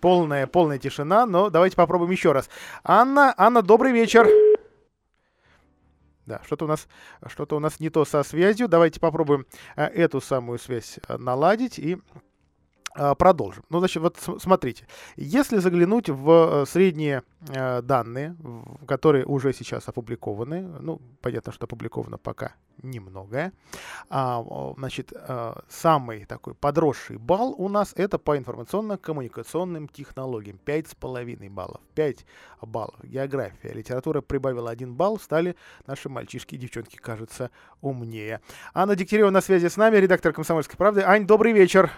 Полная, 0.00 0.46
полная 0.46 0.78
тишина, 0.78 1.26
но 1.26 1.50
давайте 1.50 1.76
попробуем 1.76 2.12
еще 2.12 2.32
раз. 2.32 2.48
Анна, 2.84 3.34
Анна, 3.36 3.62
добрый 3.62 3.92
вечер. 3.92 4.28
Да, 6.24 6.42
что-то 6.44 6.66
у 6.66 6.68
нас, 6.68 6.86
что-то 7.26 7.56
у 7.56 7.58
нас 7.58 7.80
не 7.80 7.88
то 7.88 8.04
со 8.04 8.22
связью. 8.22 8.68
Давайте 8.68 9.00
попробуем 9.00 9.46
э, 9.76 9.84
эту 9.86 10.20
самую 10.20 10.58
связь 10.58 10.98
э, 11.08 11.16
наладить 11.16 11.78
и 11.78 11.96
продолжим. 13.18 13.64
Ну, 13.70 13.78
значит, 13.78 14.02
вот 14.02 14.16
смотрите, 14.40 14.86
если 15.16 15.58
заглянуть 15.58 16.08
в 16.08 16.62
э, 16.62 16.66
средние 16.66 17.22
э, 17.48 17.82
данные, 17.82 18.36
которые 18.86 19.24
уже 19.24 19.52
сейчас 19.52 19.88
опубликованы, 19.88 20.62
ну, 20.80 21.00
понятно, 21.20 21.52
что 21.52 21.64
опубликовано 21.64 22.18
пока 22.18 22.54
немногое, 22.82 23.52
а, 24.08 24.74
значит, 24.76 25.12
э, 25.12 25.54
самый 25.68 26.24
такой 26.24 26.54
подросший 26.54 27.16
балл 27.16 27.54
у 27.58 27.68
нас 27.68 27.92
это 27.96 28.18
по 28.18 28.36
информационно-коммуникационным 28.36 29.88
технологиям, 29.88 30.58
5,5 30.64 31.50
баллов, 31.50 31.80
5 31.94 32.24
баллов. 32.62 32.96
География, 33.02 33.72
литература 33.72 34.20
прибавила 34.20 34.70
1 34.70 34.94
балл, 34.94 35.18
стали 35.18 35.56
наши 35.86 36.08
мальчишки 36.08 36.54
и 36.54 36.58
девчонки, 36.58 36.96
кажется, 36.96 37.50
умнее. 37.80 38.40
Анна 38.74 38.96
Дегтярева 38.96 39.30
на 39.30 39.40
связи 39.40 39.68
с 39.68 39.76
нами, 39.76 39.96
редактор 39.96 40.32
«Комсомольской 40.32 40.76
правды». 40.76 41.02
Ань, 41.02 41.26
добрый 41.26 41.52
вечер. 41.52 41.90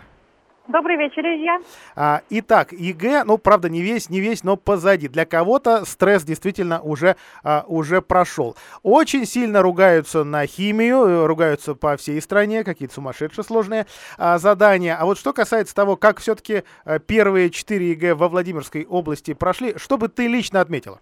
Добрый 0.71 0.97
вечер, 0.97 1.27
Илья. 1.27 1.59
А, 1.97 2.21
итак, 2.31 2.73
ЕГЭ, 2.73 3.25
ну, 3.25 3.39
правда, 3.39 3.69
не 3.69 3.83
весь, 3.83 4.09
не 4.09 4.21
весь, 4.21 4.45
но 4.45 4.57
позади. 4.57 5.09
Для 5.09 5.25
кого-то 5.25 5.85
стресс 5.85 6.23
действительно 6.23 6.81
уже, 6.81 7.17
а, 7.43 7.65
уже 7.67 8.00
прошел. 8.00 8.55
Очень 8.85 9.27
сильно 9.27 9.62
ругаются 9.62 10.23
на 10.23 10.47
химию, 10.47 10.99
э, 11.07 11.27
ругаются 11.27 11.75
по 11.75 11.97
всей 11.97 12.21
стране, 12.23 12.62
какие-то 12.62 12.95
сумасшедшие 12.95 13.45
сложные 13.45 13.87
а, 14.17 14.39
задания. 14.39 14.97
А 14.97 15.07
вот 15.07 15.19
что 15.19 15.33
касается 15.33 15.75
того, 15.75 15.97
как 15.97 16.21
все-таки 16.21 16.62
а, 16.85 17.00
первые 17.00 17.50
четыре 17.50 17.91
ЕГЭ 17.91 18.15
во 18.15 18.29
Владимирской 18.29 18.87
области 18.87 19.35
прошли, 19.35 19.77
что 19.77 19.99
бы 19.99 20.07
ты 20.07 20.29
лично 20.29 20.61
отметила? 20.61 21.00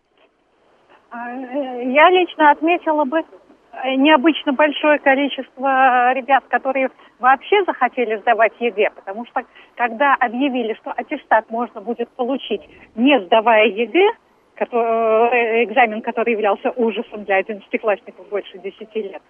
А, 1.11 1.31
э, 1.31 1.93
я 1.93 2.09
лично 2.09 2.53
отметила 2.53 3.05
бы 3.05 3.21
Э, 3.21 3.48
необычно 3.97 4.53
большое 4.53 4.99
количество 4.99 6.13
ребят, 6.13 6.45
которые 6.49 6.91
вообще 7.19 7.65
захотели 7.65 8.17
сдавать 8.17 8.53
ЕГЭ, 8.61 8.91
потому 8.95 9.27
что 9.27 9.43
когда 9.77 10.15
объявили, 10.15 10.75
что 10.75 10.93
аттестат 10.93 11.51
можно 11.51 11.81
будет 11.81 12.09
получить, 12.11 12.63
не 12.95 13.21
сдавая 13.21 13.67
ЕГЭ, 13.67 14.13
который, 14.55 15.31
э, 15.31 15.65
экзамен, 15.65 16.03
который 16.03 16.33
являлся 16.33 16.71
ужасом 16.71 17.25
для 17.25 17.37
одиннадцатиклассников 17.37 18.29
больше 18.29 18.59
десяти 18.59 19.03
лет, 19.03 19.23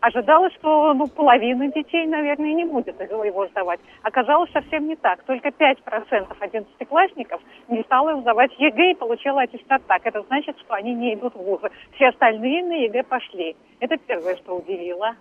Ожидалось, 0.00 0.52
что 0.54 0.94
ну, 0.94 1.06
половина 1.06 1.68
детей, 1.68 2.06
наверное, 2.06 2.52
не 2.52 2.64
будет 2.64 3.00
его 3.00 3.46
сдавать. 3.48 3.80
Оказалось 4.02 4.50
совсем 4.52 4.86
не 4.88 4.96
так. 4.96 5.22
Только 5.24 5.48
5% 5.48 6.36
одиннадцатиклассников 6.38 7.40
не 7.68 7.82
стало 7.82 8.20
сдавать 8.20 8.52
ЕГЭ 8.58 8.92
и 8.92 8.94
получила 8.94 9.42
аттестат 9.42 9.82
так. 9.86 10.04
Это 10.04 10.22
значит, 10.22 10.58
что 10.58 10.74
они 10.74 10.94
не 10.94 11.14
идут 11.14 11.34
в 11.34 11.38
вузы. 11.38 11.70
Все 11.94 12.08
остальные 12.08 12.64
на 12.64 12.74
ЕГЭ 12.74 13.04
пошли. 13.04 13.56
Это 13.80 13.96
первое, 13.96 14.36
что 14.36 14.56
удивило. 14.56 15.16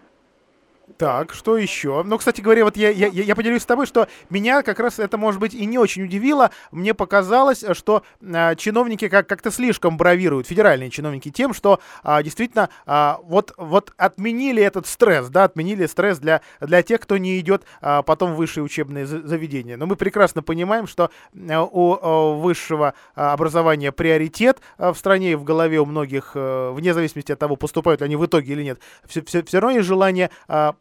Так, 0.98 1.34
что 1.34 1.58
еще? 1.58 2.04
Ну, 2.04 2.18
кстати 2.18 2.42
говоря, 2.42 2.63
вот 2.63 2.77
я, 2.77 2.89
я, 2.89 3.08
я 3.08 3.36
поделюсь 3.36 3.63
с 3.63 3.65
тобой, 3.65 3.88
что 3.88 4.08
меня 4.30 4.62
как 4.62 4.80
раз 4.80 5.00
это, 5.00 5.18
может 5.18 5.42
быть, 5.42 5.54
и 5.56 5.65
не 5.65 5.80
очень 5.80 6.04
удивило. 6.04 6.51
Мне 6.72 6.94
показалось, 6.94 7.65
что 7.74 8.04
э, 8.22 8.56
чиновники 8.56 9.10
как- 9.10 9.27
как-то 9.27 9.51
слишком 9.51 9.98
бравируют, 9.98 10.48
федеральные 10.48 10.92
чиновники, 10.92 11.32
тем, 11.32 11.56
что 11.56 11.80
э, 12.04 12.22
действительно 12.24 12.70
э, 12.86 13.13
вот, 13.24 13.54
вот 13.58 13.94
отменили 13.98 14.62
этот 14.62 14.86
стресс, 14.86 15.27
да, 15.30 15.46
отменили 15.46 15.88
стресс 15.88 16.20
для, 16.20 16.42
для 16.62 16.84
тех, 16.84 17.01
кто 17.01 17.18
не 17.18 17.39
идет 17.39 17.63
э, 17.82 18.04
потом 18.06 18.34
в 18.34 18.36
высшие 18.36 18.63
учебные 18.63 19.08
заведения. 19.08 19.77
Но 19.77 19.88
мы 19.88 19.96
прекрасно 19.96 20.44
понимаем, 20.44 20.86
что 20.86 21.10
э, 21.34 21.58
у 21.58 22.36
высшего 22.39 22.94
образования 23.15 23.92
приоритет 23.92 24.60
в 24.77 24.96
стране 24.96 25.32
и 25.32 25.36
в 25.36 25.44
голове 25.44 25.80
у 25.80 25.86
многих, 25.86 26.32
э, 26.36 26.72
вне 26.72 26.94
зависимости 26.94 27.32
от 27.32 27.39
того, 27.39 27.56
поступают 27.56 28.01
ли 28.01 28.06
они 28.06 28.15
в 28.15 28.25
итоге 28.25 28.54
или 28.54 28.63
нет, 28.63 28.80
все, 29.06 29.24
все, 29.24 29.44
все 29.44 29.60
равно 29.60 29.77
есть 29.77 29.88
желание 29.88 30.30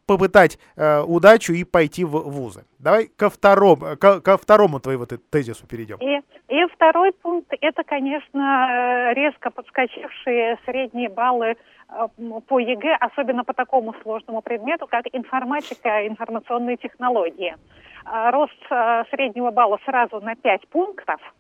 попытать 0.07 0.59
э, 0.77 1.03
удачу 1.03 1.53
и 1.53 1.65
пойти 1.65 2.05
в 2.05 2.11
вузы. 2.11 2.65
Давай 2.79 3.07
ко 3.07 3.31
второму, 3.31 3.97
ко, 3.99 4.21
ко 4.21 4.37
второму 4.37 4.81
твоему 4.81 5.07
тезису 5.07 5.67
перейдем. 5.67 5.97
И, 6.01 6.21
и 6.49 6.67
второй 6.75 7.13
пункт– 7.13 7.53
это, 7.61 7.83
конечно, 7.85 9.13
резко 9.15 9.51
подскочившие 9.51 10.59
средние 10.65 11.09
баллы 11.09 11.57
э, 11.89 12.09
по 12.47 12.59
ЕГЭ, 12.59 12.97
особенно 13.01 13.45
по 13.45 13.55
такому 13.55 13.95
сложному 14.03 14.43
предмету, 14.43 14.87
как 14.87 15.05
информатика 15.13 16.07
информационные 16.07 16.77
технологии. 16.77 17.57
Э, 18.05 18.31
рост 18.31 18.53
э, 18.71 19.05
среднего 19.11 19.51
балла 19.51 19.79
сразу 19.85 20.21
на 20.21 20.35
5 20.35 20.69
пунктов– 20.69 21.21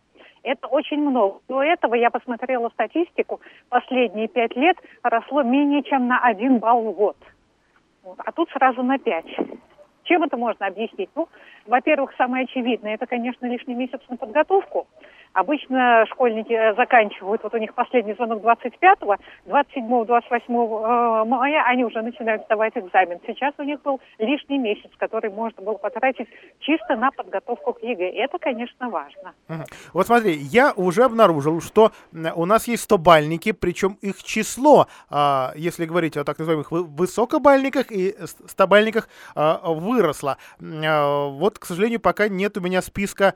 это 0.45 0.67
очень 0.69 0.99
много. 0.99 1.41
До 1.49 1.63
этого 1.63 1.95
я 1.95 2.11
посмотрела 2.11 2.69
статистику, 2.69 3.41
последние 3.71 4.29
пять 4.29 4.55
лет 4.55 4.77
росло 5.03 5.43
менее 5.43 5.83
чем 5.83 6.07
на 6.07 6.21
один 6.21 6.59
балл 6.59 6.83
в 6.83 6.93
год. 6.93 7.17
А 8.19 8.33
тут 8.33 8.51
сразу 8.51 8.83
на 8.83 8.99
5. 8.99 9.25
Чем 10.05 10.23
это 10.23 10.37
можно 10.37 10.67
объяснить? 10.67 11.11
Ну, 11.15 11.29
во-первых, 11.67 12.13
самое 12.17 12.45
очевидное, 12.45 12.95
это, 12.95 13.07
конечно, 13.07 13.47
лишний 13.47 13.75
месяц 13.75 14.01
на 14.09 14.17
подготовку. 14.17 14.87
Обычно 15.35 16.07
школьники 16.07 16.53
э, 16.53 16.75
заканчивают, 16.77 17.43
вот 17.43 17.53
у 17.55 17.59
них 17.59 17.75
последний 17.75 18.15
звонок 18.15 18.41
25-го, 18.45 19.17
27-28 19.47 20.31
э, 20.47 21.25
мая 21.25 21.65
они 21.67 21.85
уже 21.85 22.03
начинают 22.03 22.45
сдавать 22.45 22.73
экзамен. 22.77 23.19
Сейчас 23.27 23.53
у 23.59 23.65
них 23.65 23.83
был 23.83 24.01
лишний 24.19 24.59
месяц, 24.59 24.91
который 24.97 25.31
можно 25.31 25.61
было 25.61 25.75
потратить 25.75 26.29
чисто 26.61 26.95
на 26.95 27.11
подготовку 27.11 27.73
к 27.73 27.83
ЕГЭ. 27.83 28.11
Это, 28.11 28.39
конечно, 28.39 28.89
важно. 28.89 29.35
Вот 29.93 30.07
смотри, 30.07 30.35
я 30.35 30.73
уже 30.77 31.03
обнаружил, 31.03 31.61
что 31.61 31.91
у 32.13 32.47
нас 32.47 32.69
есть 32.69 32.89
100-бальники, 32.89 33.53
причем 33.53 33.99
их 34.03 34.23
число, 34.23 34.87
а, 35.11 35.51
если 35.57 35.85
говорить 35.85 36.17
о 36.17 36.23
так 36.23 36.39
называемых 36.39 36.71
высокобальниках 36.71 37.91
и 37.91 38.15
100-бальниках, 38.47 39.09
а, 39.35 39.61
выросло. 39.65 40.37
А, 40.61 41.29
вот, 41.55 41.59
к 41.61 41.67
сожалению, 41.67 42.01
пока 42.01 42.29
нет 42.29 42.57
у 42.59 42.61
меня 42.61 42.83
списка 42.83 43.35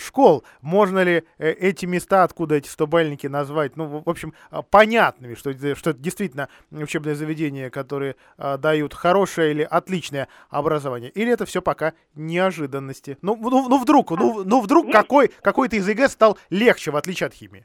школ. 0.00 0.44
Можно 0.60 1.02
ли 1.02 1.24
э, 1.38 1.50
эти 1.50 1.86
места, 1.86 2.24
откуда 2.24 2.56
эти 2.56 2.68
стобальники 2.68 3.26
назвать, 3.26 3.76
ну, 3.76 4.02
в 4.04 4.08
общем, 4.08 4.34
а, 4.50 4.62
понятными, 4.62 5.34
что, 5.34 5.52
что 5.52 5.90
это 5.90 5.98
действительно 5.98 6.48
учебное 6.70 7.14
заведение, 7.14 7.70
которые 7.70 8.16
а, 8.36 8.58
дают 8.58 8.94
хорошее 8.94 9.52
или 9.52 9.62
отличное 9.62 10.28
образование, 10.50 11.10
или 11.10 11.32
это 11.32 11.46
все 11.46 11.62
пока 11.62 11.94
неожиданности? 12.14 13.18
Ну, 13.22 13.36
ну, 13.36 13.68
ну 13.68 13.78
вдруг, 13.78 14.10
ну, 14.10 14.44
ну 14.44 14.60
вдруг 14.60 14.92
какой, 14.92 15.28
какой-то 15.28 15.76
из 15.76 15.88
ЕГЭ 15.88 16.08
стал 16.08 16.38
легче, 16.50 16.90
в 16.90 16.96
отличие 16.96 17.28
от 17.28 17.34
химии? 17.34 17.64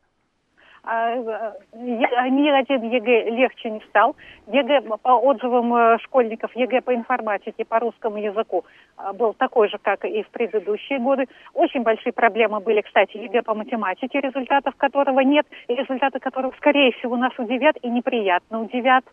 А, 0.89 1.53
ни 1.73 2.49
один 2.49 2.89
ЕГЭ 2.89 3.29
легче 3.31 3.69
не 3.71 3.81
стал. 3.89 4.15
ЕГЭ 4.47 4.81
по 5.01 5.09
отзывам 5.09 5.75
э, 5.75 5.97
школьников, 5.99 6.55
ЕГЭ 6.55 6.81
по 6.81 6.95
информатике, 6.95 7.65
по 7.65 7.77
русскому 7.79 8.15
языку 8.17 8.63
э, 8.97 9.11
был 9.11 9.33
такой 9.33 9.67
же, 9.67 9.79
как 9.79 10.05
и 10.05 10.23
в 10.23 10.29
предыдущие 10.29 10.99
годы. 10.99 11.25
Очень 11.53 11.83
большие 11.83 12.13
проблемы 12.13 12.61
были, 12.61 12.79
кстати, 12.79 13.17
ЕГЭ 13.17 13.41
по 13.41 13.53
математике, 13.53 14.21
результатов 14.21 14.75
которого 14.77 15.19
нет, 15.19 15.45
и 15.67 15.75
результаты 15.75 16.19
которых, 16.19 16.55
скорее 16.55 16.93
всего, 16.93 17.17
нас 17.17 17.33
удивят 17.37 17.75
и 17.81 17.89
неприятно 17.89 18.61
удивят 18.61 19.03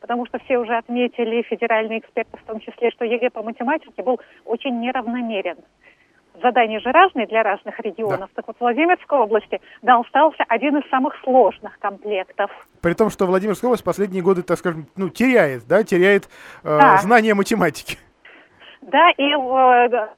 потому 0.00 0.26
что 0.26 0.38
все 0.40 0.58
уже 0.58 0.76
отметили, 0.76 1.40
федеральные 1.42 2.00
эксперты 2.00 2.36
в 2.36 2.42
том 2.42 2.60
числе, 2.60 2.90
что 2.90 3.06
ЕГЭ 3.06 3.30
по 3.30 3.42
математике 3.42 4.02
был 4.02 4.20
очень 4.44 4.78
неравномерен 4.78 5.56
задания 6.42 6.80
же 6.80 6.90
разные 6.90 7.26
для 7.26 7.42
разных 7.42 7.78
регионов. 7.80 8.30
Да. 8.34 8.36
Так 8.36 8.48
вот, 8.48 8.56
в 8.56 8.60
Владимирской 8.60 9.18
области 9.18 9.60
достался 9.82 10.44
один 10.48 10.76
из 10.78 10.88
самых 10.90 11.14
сложных 11.22 11.78
комплектов. 11.78 12.50
При 12.80 12.94
том, 12.94 13.10
что 13.10 13.26
Владимирская 13.26 13.68
область 13.68 13.84
последние 13.84 14.22
годы, 14.22 14.42
так 14.42 14.58
скажем, 14.58 14.86
ну, 14.96 15.08
теряет, 15.08 15.66
да, 15.66 15.82
теряет 15.84 16.28
э, 16.62 16.78
да. 16.78 16.96
знания 16.98 17.34
математики. 17.34 17.98
Да, 18.82 19.10
и 19.16 19.32
э, 19.32 20.08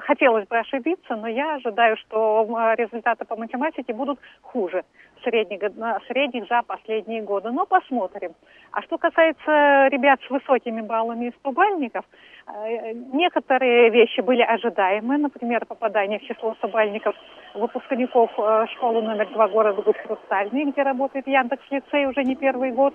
хотелось 0.00 0.46
бы 0.46 0.58
ошибиться, 0.58 1.16
но 1.16 1.28
я 1.28 1.54
ожидаю, 1.54 1.96
что 1.96 2.46
результаты 2.76 3.24
по 3.24 3.36
математике 3.36 3.92
будут 3.92 4.18
хуже 4.42 4.84
средних, 5.24 5.60
средних 6.08 6.48
за 6.48 6.62
последние 6.62 7.22
годы. 7.22 7.50
Но 7.50 7.66
посмотрим. 7.66 8.32
А 8.72 8.82
что 8.82 8.98
касается 8.98 9.88
ребят 9.88 10.20
с 10.26 10.30
высокими 10.30 10.80
баллами 10.80 11.26
из 11.26 11.34
100 11.36 11.52
бальников, 11.52 12.04
э, 12.46 12.92
некоторые 12.92 13.90
вещи 13.90 14.20
были 14.20 14.42
ожидаемы. 14.42 15.18
Например, 15.18 15.64
попадание 15.66 16.18
в 16.18 16.22
число 16.22 16.56
собальников 16.60 17.14
выпускников 17.54 18.30
э, 18.38 18.66
школы 18.74 19.02
номер 19.02 19.28
два 19.30 19.48
города 19.48 19.82
Гуд-Хрустальный, 19.82 20.70
где 20.70 20.82
работает 20.82 21.26
Яндекс-лицей 21.26 22.06
уже 22.06 22.24
не 22.24 22.36
первый 22.36 22.72
год. 22.72 22.94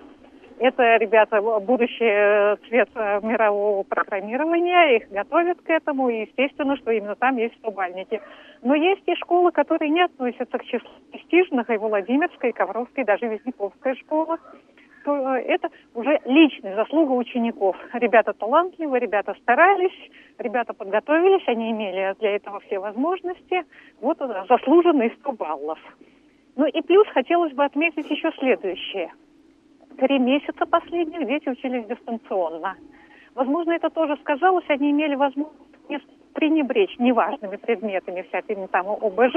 Это, 0.58 0.96
ребята, 0.98 1.42
будущий 1.42 2.06
э, 2.06 2.56
цвет 2.68 2.90
мирового 2.96 3.84
программирования, 3.84 4.98
их 4.98 5.10
готовят 5.10 5.60
к 5.62 5.70
этому, 5.70 6.08
и 6.08 6.22
естественно, 6.22 6.78
что 6.78 6.92
именно 6.92 7.16
там 7.16 7.36
есть 7.36 7.56
стобальники. 7.56 8.22
Но 8.62 8.74
есть 8.74 9.04
и 9.06 9.16
школы, 9.16 9.52
которые 9.52 9.90
не 9.90 10.02
относятся 10.02 10.58
к 10.58 10.64
числу 10.64 10.90
престижных, 11.12 11.70
и 11.70 11.78
Владимирская, 11.78 12.52
и 12.52 12.54
Ковровская, 12.54 13.04
и 13.04 13.08
даже 13.08 13.28
Визняковская 13.28 13.96
школа 13.96 14.38
э, 15.06 15.12
это 15.12 15.70
уже 15.94 16.22
личная 16.24 16.76
заслуга 16.76 17.12
учеников. 17.12 17.76
Ребята 17.92 18.32
талантливые, 18.32 19.02
ребята 19.02 19.36
старались, 19.42 20.12
ребята 20.40 20.74
подготовились, 20.74 21.46
они 21.48 21.72
имели 21.72 22.16
для 22.20 22.34
этого 22.34 22.62
все 22.62 22.80
возможности. 22.80 23.66
Вот 24.00 24.20
заслуженные 24.48 25.12
100 25.20 25.32
баллов. 25.34 25.80
Ну 26.56 26.66
и 26.66 26.82
плюс 26.82 27.08
хотелось 27.10 27.52
бы 27.52 27.66
отметить 27.66 28.10
еще 28.10 28.32
следующее. 28.40 29.12
Три 29.98 30.20
месяца 30.20 30.66
последних 30.66 31.26
дети 31.28 31.50
учились 31.50 31.86
дистанционно. 31.88 32.76
Возможно, 33.34 33.72
это 33.72 33.90
тоже 33.90 34.18
сказалось, 34.18 34.66
они 34.68 34.92
имели 34.92 35.16
возможность 35.16 35.54
пренебречь 36.34 36.98
неважными 37.00 37.56
предметами, 37.56 38.24
всякими 38.24 38.68
там 38.68 38.88
ОБЖ, 38.88 39.36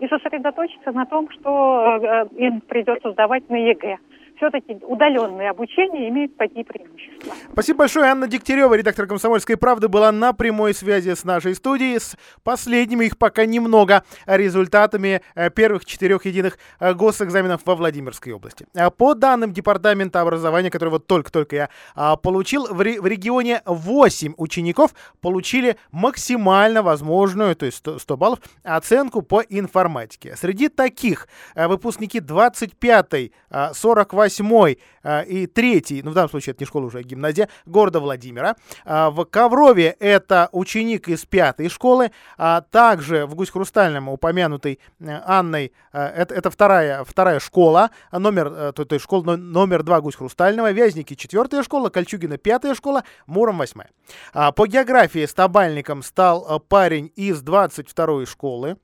и 0.00 0.08
сосредоточиться 0.08 0.90
на 0.92 1.06
том, 1.06 1.30
что 1.30 1.98
э, 2.02 2.26
им 2.36 2.60
придется 2.60 3.12
сдавать 3.12 3.48
на 3.48 3.56
ЕГЭ 3.56 3.98
все-таки 4.40 4.78
удаленное 4.86 5.50
обучение 5.50 6.08
имеет 6.08 6.36
такие 6.38 6.64
преимущества. 6.64 7.34
Спасибо 7.52 7.80
большое. 7.80 8.06
Анна 8.06 8.26
Дегтярева, 8.26 8.74
редактор 8.74 9.06
«Комсомольской 9.06 9.58
правды», 9.58 9.88
была 9.88 10.10
на 10.12 10.32
прямой 10.32 10.72
связи 10.72 11.14
с 11.14 11.24
нашей 11.24 11.54
студией 11.54 12.00
с 12.00 12.16
последними, 12.42 13.04
их 13.04 13.18
пока 13.18 13.44
немного, 13.44 14.02
результатами 14.24 15.20
э, 15.34 15.50
первых 15.50 15.84
четырех 15.84 16.24
единых 16.24 16.58
э, 16.80 16.94
госэкзаменов 16.94 17.60
во 17.66 17.76
Владимирской 17.76 18.32
области. 18.32 18.66
А 18.74 18.90
по 18.90 19.14
данным 19.14 19.52
Департамента 19.52 20.22
образования, 20.22 20.70
который 20.70 20.88
вот 20.88 21.06
только-только 21.06 21.56
я 21.56 21.68
а, 21.94 22.16
получил, 22.16 22.66
в 22.70 22.80
регионе 22.80 23.60
8 23.66 24.34
учеников 24.38 24.94
получили 25.20 25.76
максимально 25.90 26.82
возможную, 26.82 27.54
то 27.56 27.66
есть 27.66 27.76
100 27.76 28.16
баллов, 28.16 28.38
оценку 28.62 29.20
по 29.20 29.42
информатике. 29.42 30.34
Среди 30.36 30.68
таких 30.68 31.28
э, 31.54 31.66
выпускники 31.68 32.20
25-й, 32.20 33.32
48 33.74 34.29
восьмой 34.30 34.78
э, 35.02 35.24
и 35.26 35.46
третий, 35.46 36.02
ну 36.02 36.10
в 36.10 36.14
данном 36.14 36.30
случае 36.30 36.52
это 36.52 36.62
не 36.62 36.66
школа 36.66 36.86
уже, 36.86 36.98
а 36.98 37.02
гимназия, 37.02 37.48
города 37.66 38.00
Владимира. 38.00 38.56
А, 38.84 39.10
в 39.10 39.24
Коврове 39.24 39.96
это 39.98 40.48
ученик 40.52 41.08
из 41.08 41.24
пятой 41.24 41.68
школы, 41.68 42.12
а 42.38 42.60
также 42.60 43.26
в 43.26 43.34
Гусь-Хрустальном 43.34 44.08
упомянутый 44.08 44.78
э, 45.00 45.20
Анной, 45.26 45.72
э, 45.92 46.00
это, 46.00 46.34
это 46.34 46.50
вторая, 46.50 47.04
вторая 47.04 47.40
школа, 47.40 47.90
номер, 48.12 48.72
то, 48.72 48.84
то 48.84 48.94
есть 48.94 49.04
школа 49.04 49.36
номер 49.36 49.82
два 49.82 50.00
Гусь-Хрустального, 50.00 50.70
Вязники 50.72 51.14
четвертая 51.14 51.62
школа, 51.62 51.90
Кольчугина 51.90 52.38
пятая 52.38 52.74
школа, 52.74 53.02
Муром 53.26 53.58
восьмая. 53.58 53.90
А, 54.32 54.52
по 54.52 54.66
географии 54.66 55.26
стабальником 55.26 56.02
стал 56.02 56.60
парень 56.68 57.12
из 57.16 57.42
22 57.42 58.26
школы, 58.26 58.76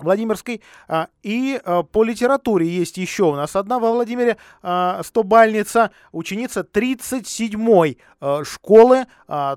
Владимирской. 0.00 0.62
А, 0.88 1.08
и 1.22 1.60
а, 1.64 1.82
по 1.82 2.04
литературе 2.04 2.68
есть 2.68 2.96
еще 2.96 3.24
у 3.24 3.34
нас 3.34 3.56
одна 3.56 3.78
во 3.78 3.92
Владимире 3.92 4.36
а, 4.62 5.02
стобальница, 5.02 5.90
ученица 6.12 6.60
37-й 6.60 7.98
школы, 8.42 9.06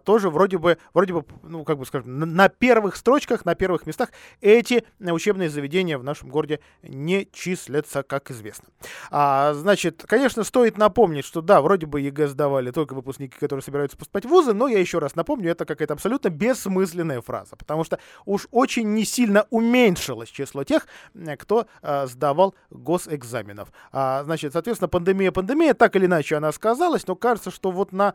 тоже 0.04 0.30
вроде 0.30 0.60
бы, 0.60 0.78
вроде 0.94 1.14
бы, 1.14 1.26
ну, 1.42 1.64
как 1.64 1.80
бы 1.80 1.86
скажем, 1.88 2.20
на 2.20 2.48
первых 2.48 2.96
строчках, 2.96 3.44
на 3.44 3.56
первых 3.56 3.88
местах 3.88 4.10
эти 4.40 4.84
учебные 5.00 5.50
заведения 5.50 5.98
в 5.98 6.04
нашем 6.04 6.30
городе 6.30 6.60
не 6.84 7.28
числятся, 7.34 8.04
как 8.04 8.30
известно. 8.30 8.68
Значит, 9.10 10.04
конечно, 10.08 10.44
стоит 10.44 10.78
напомнить, 10.78 11.26
что 11.26 11.42
да, 11.42 11.60
вроде 11.62 11.88
бы 11.88 12.02
ЕГЭ 12.02 12.28
сдавали 12.28 12.70
только 12.70 12.94
выпускники, 12.94 13.36
которые 13.40 13.64
собираются 13.64 13.98
поступать 13.98 14.26
в 14.26 14.30
вузы, 14.30 14.54
но 14.54 14.68
я 14.68 14.78
еще 14.78 15.00
раз 15.00 15.16
напомню, 15.16 15.50
это 15.50 15.66
какая-то 15.66 15.96
абсолютно 15.96 16.30
бессмысленная 16.30 17.22
фраза, 17.22 17.56
потому 17.56 17.84
что 17.84 17.98
уж 18.26 18.48
очень 18.52 18.94
не 18.94 19.06
сильно 19.06 19.48
уменьшилось 19.50 20.30
число 20.32 20.64
тех, 20.64 20.88
э, 21.14 21.36
кто 21.38 21.68
э, 21.82 22.08
сдавал 22.08 22.56
госэкзаменов. 22.70 23.72
А, 23.92 24.24
значит, 24.24 24.54
соответственно, 24.54 24.90
пандемия, 24.90 25.32
пандемия, 25.32 25.74
так 25.74 25.96
или 25.96 26.06
иначе 26.06 26.38
она 26.38 26.52
сказалась, 26.52 27.08
но 27.08 27.16
кажется, 27.16 27.52
что 27.52 27.72
вот 27.72 27.92
на 27.92 28.14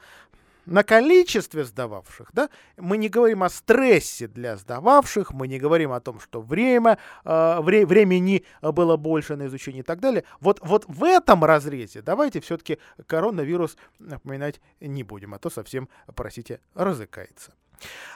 на 0.66 0.82
количестве 0.82 1.64
сдававших, 1.64 2.30
да, 2.32 2.50
мы 2.76 2.98
не 2.98 3.08
говорим 3.08 3.42
о 3.44 3.48
стрессе 3.48 4.26
для 4.26 4.56
сдававших, 4.56 5.32
мы 5.32 5.48
не 5.48 5.58
говорим 5.58 5.92
о 5.92 6.00
том, 6.00 6.20
что 6.20 6.42
время, 6.42 6.98
э, 7.24 7.60
вре, 7.60 7.86
времени 7.86 8.44
было 8.60 8.96
больше 8.96 9.36
на 9.36 9.46
изучение 9.46 9.80
и 9.80 9.84
так 9.84 10.00
далее. 10.00 10.24
Вот, 10.40 10.58
вот 10.62 10.84
в 10.88 11.04
этом 11.04 11.44
разрезе 11.44 12.02
давайте 12.02 12.40
все-таки 12.40 12.78
коронавирус 13.06 13.76
напоминать 13.98 14.60
не 14.80 15.04
будем, 15.04 15.34
а 15.34 15.38
то 15.38 15.50
совсем, 15.50 15.88
простите, 16.14 16.60
разыкается. 16.74 17.52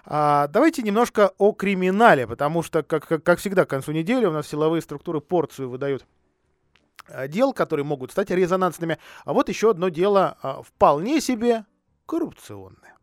А, 0.04 0.48
давайте 0.48 0.82
немножко 0.82 1.32
о 1.38 1.52
криминале, 1.52 2.26
потому 2.26 2.62
что, 2.62 2.82
как, 2.82 3.06
как, 3.06 3.22
как 3.22 3.38
всегда, 3.38 3.64
к 3.64 3.70
концу 3.70 3.92
недели 3.92 4.26
у 4.26 4.32
нас 4.32 4.48
силовые 4.48 4.82
структуры 4.82 5.20
порцию 5.20 5.70
выдают 5.70 6.06
а, 7.08 7.28
дел, 7.28 7.52
которые 7.52 7.84
могут 7.84 8.12
стать 8.12 8.30
резонансными. 8.30 8.98
А 9.24 9.32
вот 9.32 9.48
еще 9.48 9.70
одно 9.70 9.88
дело 9.88 10.36
а, 10.42 10.62
вполне 10.62 11.20
себе 11.20 11.64
коррупционное. 12.06 12.96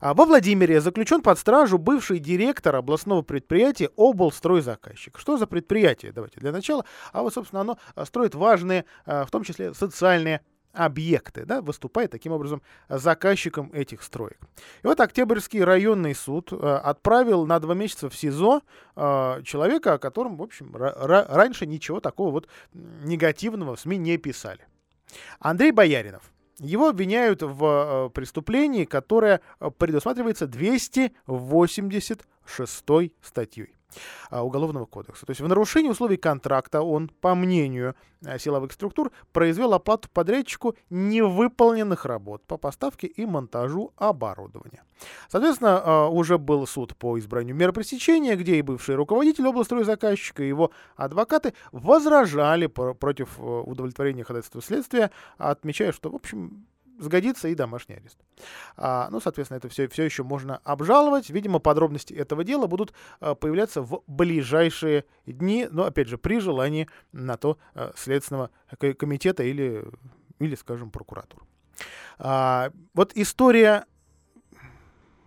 А 0.00 0.14
во 0.14 0.24
Владимире 0.24 0.80
заключен 0.80 1.22
под 1.22 1.38
стражу 1.38 1.76
бывший 1.76 2.20
директор 2.20 2.76
областного 2.76 3.22
предприятия 3.22 3.90
облстройзаказчик. 3.96 5.18
Что 5.18 5.36
за 5.36 5.46
предприятие? 5.46 6.12
Давайте 6.12 6.38
для 6.40 6.52
начала. 6.52 6.84
А 7.12 7.22
вот, 7.22 7.34
собственно, 7.34 7.62
оно 7.62 7.78
строит 8.04 8.36
важные, 8.36 8.84
в 9.04 9.26
том 9.30 9.42
числе, 9.42 9.74
социальные 9.74 10.42
объекты, 10.78 11.44
да, 11.44 11.60
выступает 11.60 12.12
таким 12.12 12.32
образом 12.32 12.62
заказчиком 12.88 13.70
этих 13.72 14.02
строек. 14.02 14.38
И 14.82 14.86
вот 14.86 15.00
Октябрьский 15.00 15.62
районный 15.64 16.14
суд 16.14 16.52
э, 16.52 16.56
отправил 16.56 17.44
на 17.46 17.58
два 17.58 17.74
месяца 17.74 18.08
в 18.08 18.16
СИЗО 18.16 18.62
э, 18.94 19.42
человека, 19.44 19.94
о 19.94 19.98
котором, 19.98 20.36
в 20.36 20.42
общем, 20.42 20.76
раньше 20.76 21.66
ничего 21.66 21.98
такого 22.00 22.30
вот 22.30 22.46
негативного 22.72 23.74
в 23.74 23.80
СМИ 23.80 23.98
не 23.98 24.16
писали. 24.18 24.60
Андрей 25.40 25.72
Бояринов. 25.72 26.22
Его 26.60 26.88
обвиняют 26.88 27.42
в 27.42 27.64
э, 27.64 28.10
преступлении, 28.10 28.84
которое 28.84 29.40
предусматривается 29.78 30.46
286 30.46 33.12
статьей. 33.20 33.74
А, 34.30 34.44
Уголовного 34.44 34.84
кодекса. 34.84 35.24
То 35.26 35.30
есть 35.30 35.40
в 35.40 35.48
нарушении 35.48 35.88
условий 35.88 36.18
контракта 36.18 36.82
он, 36.82 37.08
по 37.08 37.34
мнению 37.34 37.94
а, 38.24 38.38
силовых 38.38 38.72
структур, 38.72 39.10
произвел 39.32 39.72
оплату 39.72 40.08
подрядчику 40.12 40.76
невыполненных 40.90 42.04
работ 42.04 42.42
по 42.46 42.58
поставке 42.58 43.06
и 43.06 43.24
монтажу 43.24 43.92
оборудования. 43.96 44.82
Соответственно, 45.28 45.80
а, 45.82 46.08
уже 46.08 46.36
был 46.36 46.66
суд 46.66 46.94
по 46.96 47.18
избранию 47.18 47.56
меры 47.56 47.72
пресечения, 47.72 48.36
где 48.36 48.56
и 48.56 48.62
бывший 48.62 48.96
руководитель 48.96 49.48
заказчика 49.84 50.42
и 50.42 50.48
его 50.48 50.70
адвокаты 50.96 51.54
возражали 51.72 52.66
против 52.66 53.38
э, 53.38 53.42
удовлетворения 53.42 54.24
ходатайства 54.24 54.60
следствия, 54.60 55.10
отмечая, 55.38 55.92
что, 55.92 56.10
в 56.10 56.16
общем, 56.16 56.66
сгодится 56.98 57.48
и 57.48 57.54
домашний 57.54 57.96
арест. 57.96 58.18
А, 58.76 59.08
ну, 59.10 59.20
соответственно, 59.20 59.58
это 59.58 59.68
все, 59.68 59.88
все 59.88 60.04
еще 60.04 60.22
можно 60.22 60.58
обжаловать. 60.58 61.30
Видимо, 61.30 61.58
подробности 61.58 62.12
этого 62.12 62.44
дела 62.44 62.66
будут 62.66 62.92
а, 63.20 63.34
появляться 63.34 63.82
в 63.82 64.02
ближайшие 64.06 65.04
дни, 65.26 65.68
но, 65.70 65.84
опять 65.84 66.08
же, 66.08 66.18
при 66.18 66.40
желании 66.40 66.88
на 67.12 67.36
то 67.36 67.58
а, 67.74 67.92
Следственного 67.96 68.50
комитета 68.98 69.42
или, 69.42 69.84
или 70.38 70.54
скажем, 70.54 70.90
прокуратуры. 70.90 71.44
А, 72.18 72.70
вот 72.94 73.12
история, 73.14 73.86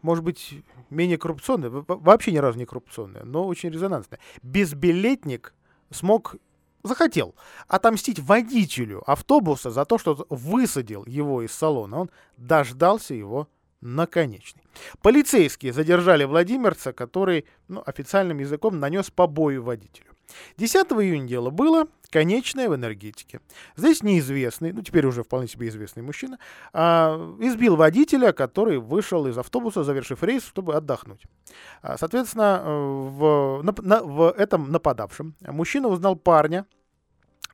может 0.02 0.24
быть, 0.24 0.64
менее 0.90 1.18
коррупционная, 1.18 1.70
вообще 1.70 2.32
ни 2.32 2.38
разу 2.38 2.58
не 2.58 2.66
коррупционная, 2.66 3.24
но 3.24 3.46
очень 3.48 3.70
резонансная. 3.70 4.20
Безбилетник 4.44 5.54
смог 5.90 6.36
захотел 6.84 7.36
отомстить 7.68 8.20
водителю 8.20 9.04
автобуса 9.06 9.72
за 9.72 9.86
то, 9.86 9.98
что 9.98 10.26
высадил 10.30 11.06
его 11.06 11.42
из 11.42 11.52
салона. 11.52 12.02
Он 12.02 12.12
дождался 12.38 13.14
его 13.14 13.48
наконечный. 13.82 14.64
Полицейские 15.02 15.74
задержали 15.74 16.24
Владимирца, 16.24 16.94
который 16.94 17.46
ну, 17.68 17.84
официальным 17.86 18.40
языком 18.40 18.80
нанес 18.80 19.10
побои 19.10 19.58
водителю. 19.58 20.12
10 20.58 20.76
июня 20.76 21.28
дело 21.28 21.50
было, 21.50 21.88
конечное 22.10 22.70
в 22.70 22.76
энергетике. 22.76 23.40
Здесь 23.76 24.04
неизвестный, 24.04 24.74
ну 24.74 24.82
теперь 24.82 25.06
уже 25.06 25.24
вполне 25.24 25.48
себе 25.48 25.70
известный 25.70 26.04
мужчина, 26.04 26.38
а, 26.74 27.16
избил 27.40 27.76
водителя, 27.76 28.34
который 28.34 28.78
вышел 28.78 29.26
из 29.28 29.38
автобуса, 29.38 29.84
завершив 29.84 30.22
рейс, 30.24 30.46
чтобы 30.46 30.76
отдохнуть. 30.76 31.24
А, 31.82 31.98
соответственно, 31.98 32.62
э, 32.64 32.70
в, 32.70 33.62
на, 33.64 33.74
на, 33.82 34.04
в 34.04 34.32
этом 34.32 34.72
нападавшем 34.72 35.36
мужчина 35.42 35.88
узнал 35.88 36.16
парня, 36.16 36.66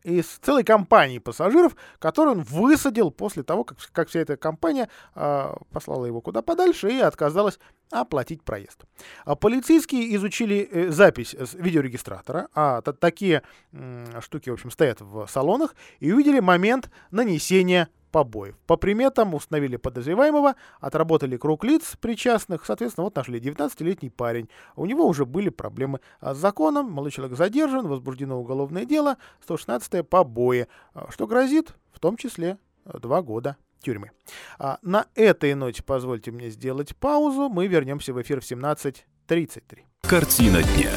из 0.07 0.25
целой 0.41 0.63
компании 0.63 1.19
пассажиров, 1.19 1.75
которую 1.99 2.37
он 2.37 2.43
высадил 2.43 3.11
после 3.11 3.43
того, 3.43 3.65
как, 3.65 3.77
как 3.91 4.07
вся 4.07 4.21
эта 4.21 4.37
компания 4.37 4.89
э, 5.15 5.53
послала 5.71 6.05
его 6.05 6.21
куда 6.21 6.41
подальше 6.41 6.89
и 6.89 6.99
отказалась 6.99 7.59
оплатить 7.91 8.43
проезд. 8.43 8.85
А 9.25 9.35
полицейские 9.35 10.15
изучили 10.15 10.69
э, 10.71 10.89
запись 10.91 11.33
с 11.33 11.53
видеорегистратора, 11.53 12.47
а 12.55 12.81
такие 12.81 13.43
э, 13.73 14.21
штуки, 14.21 14.49
в 14.49 14.53
общем, 14.53 14.71
стоят 14.71 15.01
в 15.01 15.27
салонах, 15.27 15.75
и 15.99 16.11
увидели 16.11 16.39
момент 16.39 16.89
нанесения 17.11 17.89
побоев. 18.11 18.55
По 18.65 18.77
приметам 18.77 19.33
установили 19.33 19.77
подозреваемого, 19.77 20.55
отработали 20.79 21.37
круг 21.37 21.63
лиц 21.63 21.95
причастных, 21.99 22.65
соответственно, 22.65 23.05
вот 23.05 23.15
нашли 23.15 23.39
19-летний 23.39 24.09
парень. 24.09 24.49
У 24.75 24.85
него 24.85 25.05
уже 25.07 25.25
были 25.25 25.49
проблемы 25.49 25.99
с 26.21 26.37
законом, 26.37 26.91
молодой 26.91 27.11
человек 27.11 27.37
задержан, 27.37 27.87
возбуждено 27.87 28.39
уголовное 28.39 28.85
дело, 28.85 29.17
116-е 29.47 30.03
побои, 30.03 30.67
а, 30.93 31.11
что 31.11 31.27
грозит 31.27 31.75
в 31.91 31.99
том 31.99 32.17
числе 32.17 32.57
два 32.85 33.21
года 33.21 33.57
тюрьмы. 33.81 34.11
А 34.59 34.79
на 34.81 35.07
этой 35.15 35.53
ноте 35.53 35.83
позвольте 35.83 36.31
мне 36.31 36.49
сделать 36.49 36.95
паузу, 36.95 37.49
мы 37.49 37.67
вернемся 37.67 38.13
в 38.13 38.21
эфир 38.21 38.41
в 38.41 38.43
17.33. 38.43 39.79
Картина 40.01 40.63
дня. 40.63 40.91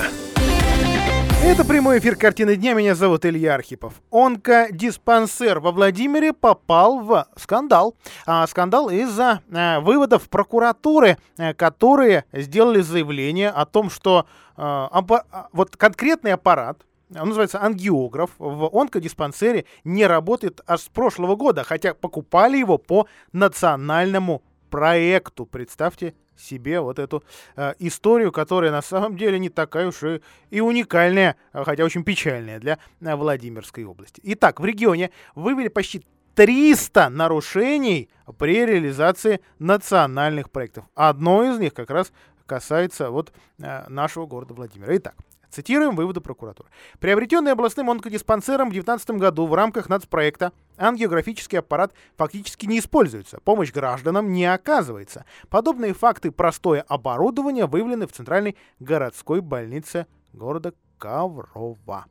Это 1.43 1.65
прямой 1.65 1.99
эфир 1.99 2.17
«Картины 2.17 2.55
дня». 2.55 2.75
Меня 2.75 2.95
зовут 2.95 3.25
Илья 3.25 3.55
Архипов. 3.55 3.95
Онкодиспансер 4.13 5.59
во 5.59 5.73
Владимире 5.73 6.35
попал 6.35 7.01
в 7.01 7.27
скандал. 7.37 7.97
А, 8.27 8.47
скандал 8.47 8.91
из-за 8.91 9.41
а, 9.51 9.81
выводов 9.81 10.29
прокуратуры, 10.29 11.17
а, 11.39 11.55
которые 11.55 12.27
сделали 12.33 12.83
заявление 12.83 13.49
о 13.49 13.65
том, 13.65 13.89
что 13.89 14.27
а, 14.55 14.91
аппа- 14.93 15.49
вот 15.53 15.77
конкретный 15.77 16.35
аппарат, 16.35 16.83
он 17.19 17.29
называется 17.29 17.61
ангиограф, 17.61 18.31
в 18.39 18.69
онкодиспансере 18.79 19.65
не 19.83 20.07
работает 20.07 20.61
аж 20.67 20.83
с 20.83 20.89
прошлого 20.89 21.37
года, 21.37 21.65
хотя 21.65 21.95
покупали 21.95 22.59
его 22.59 22.77
по 22.77 23.07
национальному 23.33 24.43
проекту. 24.69 25.47
Представьте 25.47 26.15
себе 26.41 26.81
вот 26.81 26.99
эту 26.99 27.23
э, 27.57 27.75
историю, 27.79 28.33
которая 28.33 28.71
на 28.71 28.83
самом 28.83 29.17
деле 29.17 29.39
не 29.39 29.49
такая 29.49 29.89
уж 29.89 30.03
и, 30.03 30.21
и 30.51 30.61
уникальная, 30.61 31.37
хотя 31.53 31.85
очень 31.85 32.05
печальная 32.05 32.59
для 32.59 32.79
э, 33.01 33.15
Владимирской 33.15 33.85
области. 33.85 34.21
Итак, 34.25 34.61
в 34.61 34.65
регионе 34.65 35.11
вывели 35.35 35.69
почти 35.69 36.05
300 36.35 37.09
нарушений 37.11 38.09
при 38.39 38.65
реализации 38.65 39.41
национальных 39.59 40.51
проектов. 40.51 40.85
Одно 40.95 41.45
из 41.45 41.59
них 41.59 41.75
как 41.75 41.91
раз 41.91 42.13
касается 42.47 43.11
вот 43.11 43.33
э, 43.59 43.89
нашего 43.89 44.27
города 44.27 44.55
Владимира. 44.55 44.97
Итак, 44.97 45.15
Цитируем 45.51 45.97
выводы 45.97 46.21
прокуратуры. 46.21 46.69
Приобретенный 46.99 47.53
областным 47.53 47.91
онкодиспансером 47.91 48.69
в 48.69 48.73
2019 48.73 49.11
году 49.21 49.47
в 49.47 49.55
рамках 49.55 49.89
нацпроекта 49.89 50.53
ангиографический 50.77 51.59
аппарат 51.59 51.93
фактически 52.17 52.67
не 52.67 52.79
используется, 52.79 53.41
помощь 53.45 53.73
гражданам 53.73 54.33
не 54.33 54.47
оказывается. 54.47 55.25
Подобные 55.49 55.93
факты 55.93 56.31
простое 56.31 56.83
оборудование 56.83 57.67
выявлены 57.67 58.07
в 58.07 58.13
Центральной 58.13 58.57
городской 58.79 59.41
больнице 59.41 60.07
города 60.33 60.73
Коврова. 60.99 62.07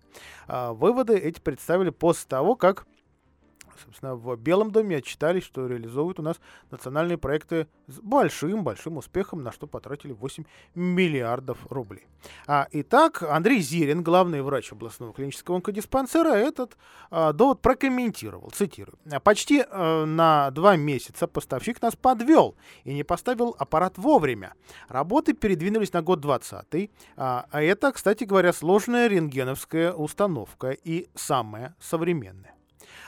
А, 0.47 0.73
выводы 0.73 1.17
эти 1.17 1.39
представили 1.39 1.91
после 1.91 2.28
того, 2.28 2.56
как 2.56 2.86
собственно, 3.84 4.15
в 4.15 4.36
Белом 4.38 4.72
доме 4.72 4.98
отчитались, 4.98 5.44
что 5.44 5.68
реализовывают 5.68 6.20
у 6.20 6.24
нас 6.24 6.39
национальные 6.72 7.18
проекты 7.18 7.68
с 7.88 8.00
большим-большим 8.00 8.98
успехом, 8.98 9.44
на 9.44 9.52
что 9.52 9.68
потратили 9.68 10.12
8 10.12 10.44
миллиардов 10.76 11.58
рублей. 11.70 12.08
А, 12.48 12.68
итак, 12.72 13.24
Андрей 13.24 13.62
Зирин, 13.62 14.04
главный 14.04 14.42
врач 14.42 14.72
областного 14.72 15.13
клинического 15.13 15.58
онкодиспансера, 15.58 16.30
этот 16.30 16.78
а, 17.10 17.34
довод 17.34 17.62
прокомментировал, 17.62 18.52
цитирую. 18.52 18.98
«Почти 19.24 19.63
а, 19.70 20.06
на 20.06 20.52
два 20.52 20.76
месяца 20.76 21.28
поставщик 21.28 21.82
нас 21.82 21.96
подвел 21.96 22.56
и 22.84 22.94
не 22.94 23.04
поставил 23.04 23.56
аппарат 23.58 23.98
вовремя. 23.98 24.54
Работы 24.88 25.34
передвинулись 25.34 25.94
на 25.94 26.02
год 26.02 26.20
20 26.20 26.92
а, 27.15 27.46
а 27.52 27.62
это, 27.62 27.92
кстати 27.92 28.24
говоря, 28.24 28.54
сложная 28.54 29.08
рентгеновская 29.08 29.94
установка 29.94 30.72
и 30.72 31.08
самая 31.15 31.76
современная. 31.80 32.59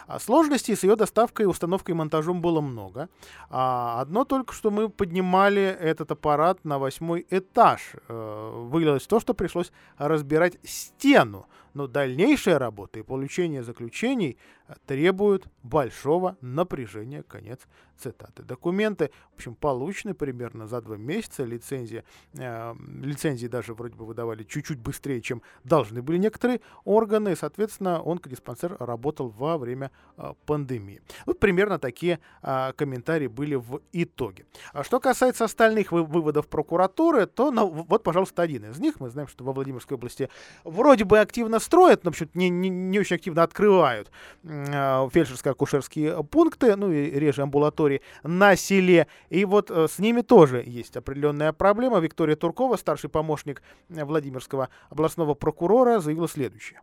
А 0.08 0.20
сложностей 0.20 0.76
с 0.76 0.84
ее 0.84 0.96
доставкой, 0.96 1.46
установкой 1.46 1.94
и 1.94 1.98
монтажом 1.98 2.42
было 2.42 2.62
много. 2.62 3.10
А 3.50 4.02
одно 4.02 4.26
только, 4.26 4.54
что 4.54 4.72
мы 4.72 4.90
поднимали 4.90 5.62
этот 5.62 6.12
аппарат 6.12 6.64
на 6.64 6.80
восьмой 6.80 7.26
этаж. 7.30 7.94
Э, 8.08 8.52
вылилось 8.70 9.04
в 9.04 9.08
то, 9.08 9.20
что 9.20 9.34
пришлось 9.34 9.72
разбирать 9.98 10.58
стену. 10.64 11.46
Но 11.74 11.88
дальнейшая 11.88 12.60
работа 12.60 13.00
и 13.00 13.04
получение 13.04 13.64
заключений 13.64 14.38
требуют 14.86 15.48
большого 15.64 16.38
напряжения. 16.42 17.24
Конец 17.24 17.62
цитаты. 17.98 18.44
Документы, 18.44 19.12
в 19.32 19.36
общем, 19.36 19.56
получены 19.56 20.14
примерно 20.14 20.68
за 20.68 20.82
два 20.82 20.98
месяца. 20.98 21.44
Лицензия, 21.44 22.04
э, 22.34 22.74
лицензии 23.02 23.48
даже 23.48 23.74
вроде 23.74 23.96
бы 23.96 24.06
выдавали 24.06 24.44
чуть-чуть 24.44 24.80
быстрее, 24.80 25.22
чем 25.22 25.42
должны 25.64 26.02
были 26.02 26.18
некоторые 26.18 26.62
органы. 26.84 27.36
Соответственно, 27.36 28.02
онкодиспансер 28.04 28.76
работал 28.80 29.30
во 29.30 29.58
время 29.58 29.92
э, 30.18 30.34
пандемии. 30.46 31.02
Вот 31.26 31.40
примерно 31.40 31.78
такие 31.80 32.20
э, 32.42 32.74
комментарии 32.76 33.28
были 33.28 33.56
в 33.56 33.82
итоге. 33.94 34.46
А 34.74 34.84
что 34.84 35.00
касается 35.00 35.46
остальных 35.46 35.92
вы, 35.92 36.04
выводов 36.04 36.48
прокуратуры, 36.48 37.28
то 37.28 37.52
ну, 37.52 37.68
вот, 37.70 38.04
пожалуйста, 38.04 38.42
один 38.42 38.66
из 38.66 38.80
них. 38.80 39.00
Мы 39.00 39.10
знаем, 39.10 39.28
что 39.28 39.44
во 39.44 39.54
Владимирской 39.54 39.96
области 39.96 40.30
вроде 40.64 41.06
бы 41.06 41.20
активно 41.20 41.60
строят, 41.62 42.04
но 42.04 42.12
не, 42.34 42.50
не, 42.50 42.70
не 42.70 43.00
очень 43.00 43.16
активно 43.16 43.44
открывают 43.44 44.12
э, 44.44 44.48
фельдшерско-акушерские 44.48 46.24
пункты, 46.26 46.76
ну 46.76 46.92
и 46.92 47.12
реже 47.12 47.44
амбулатории 47.44 48.02
на 48.24 48.56
селе. 48.56 49.08
И 49.30 49.46
вот 49.46 49.72
э, 49.72 49.88
с 49.88 50.00
ними 50.00 50.22
тоже 50.22 50.64
есть 50.66 50.98
определенная 50.98 51.54
проблема. 51.54 52.00
Виктория 52.00 52.36
Туркова, 52.36 52.76
старший 52.76 53.10
помощник 53.10 53.62
Владимирского 53.90 54.70
областного 54.90 55.34
прокурора, 55.34 56.00
заявила 56.00 56.28
следующее. 56.28 56.82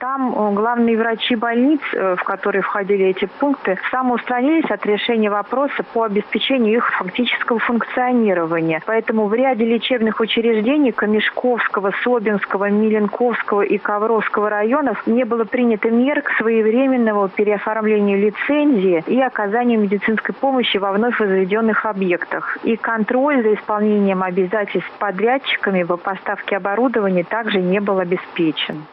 Там 0.00 0.32
э, 0.32 0.52
главные 0.54 0.96
врачи 0.96 1.36
больниц, 1.36 1.80
э, 1.92 2.16
в 2.16 2.24
которые 2.24 2.62
входили 2.62 3.04
эти 3.04 3.26
пункты, 3.26 3.78
самоустранились 3.90 4.70
от 4.70 4.86
решения 4.86 5.28
вопроса 5.28 5.84
по 5.92 6.04
обеспечению 6.04 6.78
их 6.78 6.90
фактического 6.96 7.58
функционирования. 7.58 8.80
Поэтому 8.86 9.26
в 9.26 9.34
ряде 9.34 9.66
лечебных 9.66 10.18
учреждений 10.20 10.92
Камешковского, 10.92 11.92
Собинского, 12.02 12.70
Миленковского 12.70 13.60
и 13.60 13.76
Ковровского 13.76 14.48
районов 14.48 15.06
не 15.06 15.24
было 15.24 15.44
принято 15.44 15.90
мер 15.90 16.22
к 16.22 16.30
своевременному 16.38 17.28
переоформлению 17.28 18.20
лицензии 18.20 19.04
и 19.06 19.20
оказанию 19.20 19.80
медицинской 19.80 20.34
помощи 20.34 20.78
во 20.78 20.92
вновь 20.92 21.20
возведенных 21.20 21.84
объектах. 21.84 22.56
И 22.62 22.76
контроль 22.76 23.42
за 23.42 23.52
исполнением 23.52 24.22
обязательств 24.22 24.90
подрядчиками 24.98 25.82
по 25.82 25.98
поставке 25.98 26.56
оборудования 26.56 27.24
также 27.24 27.60
не 27.60 27.80
был 27.80 27.98
обеспечен. 27.98 28.86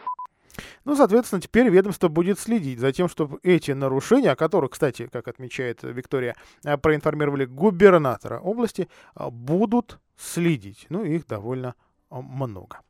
Ну, 0.88 0.96
соответственно, 0.96 1.42
теперь 1.42 1.68
ведомство 1.68 2.08
будет 2.08 2.38
следить 2.38 2.78
за 2.78 2.92
тем, 2.92 3.10
чтобы 3.10 3.40
эти 3.42 3.72
нарушения, 3.72 4.30
о 4.30 4.36
которых, 4.36 4.70
кстати, 4.70 5.06
как 5.06 5.28
отмечает 5.28 5.82
Виктория, 5.82 6.34
э, 6.64 6.78
проинформировали 6.78 7.44
губернатора 7.44 8.38
области, 8.38 8.88
э, 9.14 9.28
будут 9.28 9.98
следить. 10.16 10.86
Ну, 10.88 11.04
их 11.04 11.26
довольно 11.26 11.74
э, 12.10 12.16
много. 12.18 12.80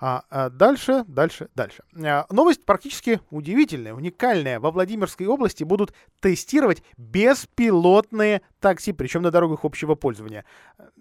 А, 0.00 0.24
а 0.30 0.48
дальше, 0.48 1.04
дальше, 1.06 1.48
дальше. 1.54 1.82
А, 2.02 2.26
новость 2.30 2.64
практически 2.64 3.20
удивительная, 3.30 3.92
уникальная. 3.92 4.58
Во 4.58 4.70
Владимирской 4.70 5.26
области 5.26 5.62
будут 5.62 5.92
тестировать 6.20 6.82
беспилотные 6.96 8.40
такси, 8.60 8.92
причем 8.92 9.22
на 9.22 9.30
дорогах 9.30 9.64
общего 9.64 9.94
пользования. 9.94 10.44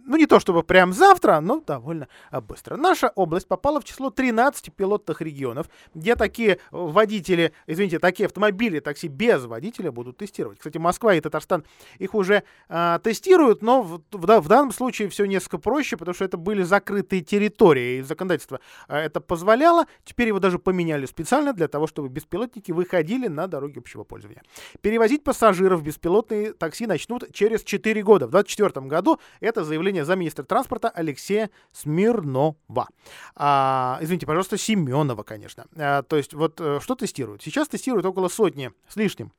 Ну, 0.06 0.18
не 0.18 0.26
то 0.26 0.40
чтобы 0.40 0.64
прям 0.64 0.94
завтра, 0.94 1.40
но 1.40 1.62
довольно 1.62 2.08
а, 2.30 2.42
быстро. 2.42 2.76
Наша 2.76 3.12
область 3.16 3.48
попала 3.48 3.80
в 3.80 3.84
число 3.84 4.10
13 4.10 4.74
пилотных 4.74 5.22
регионов, 5.22 5.68
где 5.94 6.16
такие 6.16 6.60
водители, 6.72 7.54
извините, 7.68 8.00
такие 8.00 8.26
автомобили, 8.26 8.80
такси 8.80 9.08
без 9.08 9.46
водителя 9.46 9.92
будут 9.92 10.18
тестировать. 10.18 10.60
Кстати, 10.60 10.78
Москва 10.78 11.14
и 11.14 11.22
Татарстан 11.22 11.64
их 12.00 12.16
уже 12.16 12.44
а, 12.70 13.00
тестируют, 13.00 13.62
но 13.62 13.82
в, 13.82 14.02
в, 14.12 14.42
в 14.42 14.48
данном 14.48 14.72
случае 14.72 15.10
все 15.10 15.26
несколько 15.26 15.58
проще, 15.58 15.98
потому 15.98 16.16
что 16.16 16.26
это 16.26 16.38
были 16.38 16.64
закрытые 16.64 17.22
территории, 17.22 18.00
и 18.00 18.02
законодательство 18.02 18.60
это 18.88 19.22
позволяло. 19.22 19.86
Теперь 20.04 20.28
его 20.28 20.40
даже 20.40 20.60
поменяли 20.60 21.06
специально 21.06 21.54
для 21.54 21.68
того, 21.68 21.88
чтобы 21.88 22.10
беспилотники 22.10 22.72
выходили 22.72 23.28
на 23.28 23.48
дороги 23.48 23.80
общего 23.80 24.04
пользования. 24.04 24.44
Перевозить 24.82 25.24
пассажиров 25.24 25.84
беспилотные 25.84 26.54
такси 26.54 26.88
начнут 26.88 27.32
через 27.34 27.64
4 27.64 28.02
года. 28.04 28.28
В 28.28 28.32
2024 28.32 28.88
году 28.88 29.20
это 29.40 29.64
заявление 29.64 29.91
замминистра 30.00 30.44
транспорта 30.44 30.90
Алексея 30.90 31.50
Смирнова. 31.72 32.88
А, 33.36 34.00
извините, 34.02 34.26
пожалуйста, 34.26 34.58
Семенова, 34.58 35.24
конечно. 35.24 35.66
А, 35.76 36.04
то 36.04 36.18
есть 36.18 36.34
вот 36.34 36.56
что 36.56 36.96
тестируют? 36.96 37.44
Сейчас 37.44 37.68
тестируют 37.68 38.06
около 38.06 38.28
сотни 38.30 38.72
с 38.88 38.96
лишним 38.96 39.32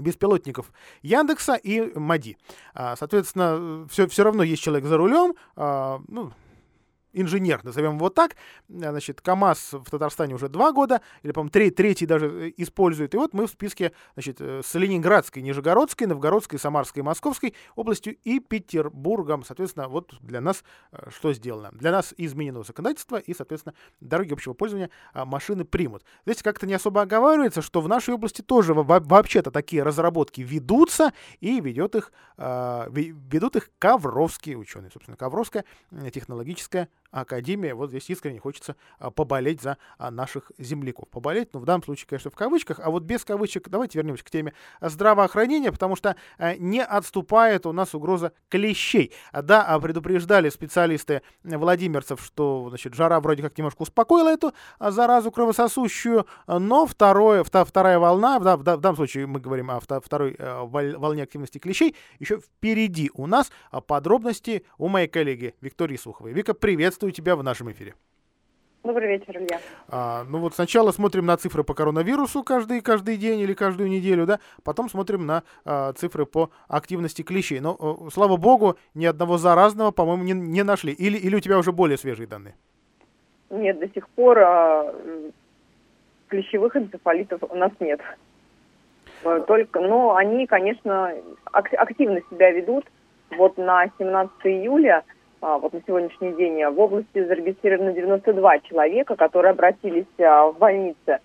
беспилотников 0.00 0.72
Яндекса 1.02 1.54
и 1.54 1.98
Мади. 1.98 2.36
А, 2.74 2.96
соответственно, 2.96 3.86
все, 3.90 4.06
все 4.08 4.24
равно 4.24 4.42
есть 4.42 4.62
человек 4.62 4.86
за 4.86 4.96
рулем, 4.96 5.34
а, 5.56 6.00
ну, 6.08 6.32
инженер, 7.12 7.62
назовем 7.64 7.96
его 7.96 8.08
так. 8.08 8.36
Значит, 8.68 9.20
КАМАЗ 9.20 9.72
в 9.72 9.90
Татарстане 9.90 10.34
уже 10.34 10.48
два 10.48 10.72
года, 10.72 11.00
или, 11.22 11.32
по-моему, 11.32 11.50
третий, 11.50 11.74
третий 11.74 12.06
даже 12.06 12.26
э, 12.26 12.52
использует. 12.56 13.14
И 13.14 13.16
вот 13.16 13.34
мы 13.34 13.46
в 13.46 13.50
списке, 13.50 13.92
значит, 14.14 14.40
э, 14.40 14.62
с 14.64 14.74
Ленинградской, 14.74 15.42
Нижегородской, 15.42 16.06
Новгородской, 16.06 16.58
Самарской, 16.58 17.02
Московской 17.02 17.54
областью 17.76 18.16
и 18.24 18.40
Петербургом. 18.40 19.44
Соответственно, 19.44 19.88
вот 19.88 20.14
для 20.20 20.40
нас 20.40 20.64
э, 20.92 21.10
что 21.10 21.32
сделано? 21.32 21.70
Для 21.72 21.92
нас 21.92 22.14
изменено 22.16 22.62
законодательство, 22.62 23.16
и, 23.16 23.34
соответственно, 23.34 23.74
дороги 24.00 24.32
общего 24.32 24.54
пользования 24.54 24.90
а, 25.12 25.24
машины 25.24 25.64
примут. 25.64 26.04
Здесь 26.26 26.42
как-то 26.42 26.66
не 26.66 26.74
особо 26.74 27.02
оговаривается, 27.02 27.62
что 27.62 27.80
в 27.80 27.88
нашей 27.88 28.14
области 28.14 28.42
тоже 28.42 28.74
вообще-то 28.74 29.50
такие 29.50 29.82
разработки 29.82 30.40
ведутся, 30.40 31.12
и 31.40 31.60
ведет 31.60 31.94
их, 31.94 32.12
а, 32.36 32.88
ведут 32.90 33.56
их 33.56 33.70
ковровские 33.78 34.56
ученые. 34.56 34.90
Собственно, 34.90 35.16
Ковровская 35.16 35.64
технологическая 36.12 36.88
Академия. 37.12 37.74
Вот 37.74 37.90
здесь 37.90 38.08
искренне 38.10 38.40
хочется 38.40 38.74
а, 38.98 39.10
поболеть 39.10 39.60
за 39.60 39.76
а, 39.98 40.10
наших 40.10 40.50
земляков. 40.58 41.08
Поболеть, 41.10 41.50
ну, 41.52 41.60
в 41.60 41.64
данном 41.64 41.84
случае, 41.84 42.06
конечно, 42.08 42.30
в 42.30 42.34
кавычках, 42.34 42.80
а 42.82 42.90
вот 42.90 43.02
без 43.04 43.24
кавычек 43.24 43.68
давайте 43.68 43.98
вернемся 43.98 44.24
к 44.24 44.30
теме 44.30 44.54
здравоохранения, 44.80 45.70
потому 45.70 45.94
что 45.94 46.16
а, 46.38 46.56
не 46.56 46.82
отступает 46.82 47.66
у 47.66 47.72
нас 47.72 47.94
угроза 47.94 48.32
клещей. 48.48 49.12
Да, 49.32 49.78
предупреждали 49.78 50.48
специалисты 50.48 51.22
Владимирцев, 51.44 52.22
что, 52.24 52.66
значит, 52.70 52.94
жара 52.94 53.20
вроде 53.20 53.42
как 53.42 53.56
немножко 53.58 53.82
успокоила 53.82 54.30
эту 54.30 54.54
заразу 54.80 55.30
кровососущую, 55.30 56.26
но 56.46 56.86
второе, 56.86 57.44
вторая 57.44 57.98
волна, 57.98 58.38
в, 58.38 58.62
данном 58.62 58.96
случае 58.96 59.26
мы 59.26 59.38
говорим 59.40 59.70
о 59.70 59.80
второй 59.80 60.36
волне 60.38 61.24
активности 61.24 61.58
клещей, 61.58 61.94
еще 62.18 62.38
впереди 62.38 63.10
у 63.12 63.26
нас 63.26 63.50
подробности 63.86 64.64
у 64.78 64.88
моей 64.88 65.08
коллеги 65.08 65.54
Виктории 65.60 65.96
Суховой. 65.96 66.32
Вика, 66.32 66.54
приветствую 66.54 67.01
приветствую 67.02 67.12
тебя 67.12 67.36
в 67.36 67.42
нашем 67.42 67.70
эфире. 67.72 67.94
Добрый 68.84 69.08
вечер, 69.08 69.36
Илья. 69.36 69.60
А, 69.88 70.24
ну 70.28 70.38
вот 70.38 70.54
сначала 70.54 70.92
смотрим 70.92 71.26
на 71.26 71.36
цифры 71.36 71.64
по 71.64 71.74
коронавирусу 71.74 72.42
каждый, 72.42 72.80
каждый 72.80 73.16
день 73.16 73.40
или 73.40 73.54
каждую 73.54 73.88
неделю, 73.88 74.26
да, 74.26 74.38
потом 74.64 74.88
смотрим 74.88 75.26
на 75.26 75.42
а, 75.64 75.92
цифры 75.92 76.26
по 76.26 76.50
активности 76.68 77.22
клещей. 77.22 77.60
Но, 77.60 77.76
о, 77.78 78.10
слава 78.10 78.36
богу, 78.36 78.76
ни 78.94 79.06
одного 79.06 79.38
заразного, 79.38 79.90
по-моему, 79.92 80.24
не, 80.24 80.32
не 80.32 80.64
нашли. 80.64 80.92
Или, 80.92 81.18
или 81.18 81.36
у 81.36 81.40
тебя 81.40 81.58
уже 81.58 81.72
более 81.72 81.96
свежие 81.96 82.26
данные? 82.26 82.54
Нет, 83.50 83.78
до 83.78 83.88
сих 83.88 84.08
пор 84.08 84.38
а, 84.38 84.94
клещевых 86.28 86.76
энцефалитов 86.76 87.42
у 87.48 87.56
нас 87.56 87.72
нет. 87.80 88.00
Э, 89.24 89.40
только, 89.46 89.80
но 89.80 90.14
они, 90.14 90.46
конечно, 90.46 91.12
активно 91.52 92.20
себя 92.30 92.50
ведут. 92.50 92.84
Вот 93.36 93.56
на 93.58 93.86
17 93.98 94.32
июля 94.44 94.98
а, 94.98 95.21
вот 95.42 95.72
на 95.72 95.82
сегодняшний 95.84 96.32
день 96.34 96.64
в 96.64 96.80
области 96.80 97.24
зарегистрировано 97.24 97.92
92 97.92 98.60
человека, 98.60 99.16
которые 99.16 99.50
обратились 99.50 100.06
а, 100.20 100.46
в 100.46 100.58
больницы 100.58 101.18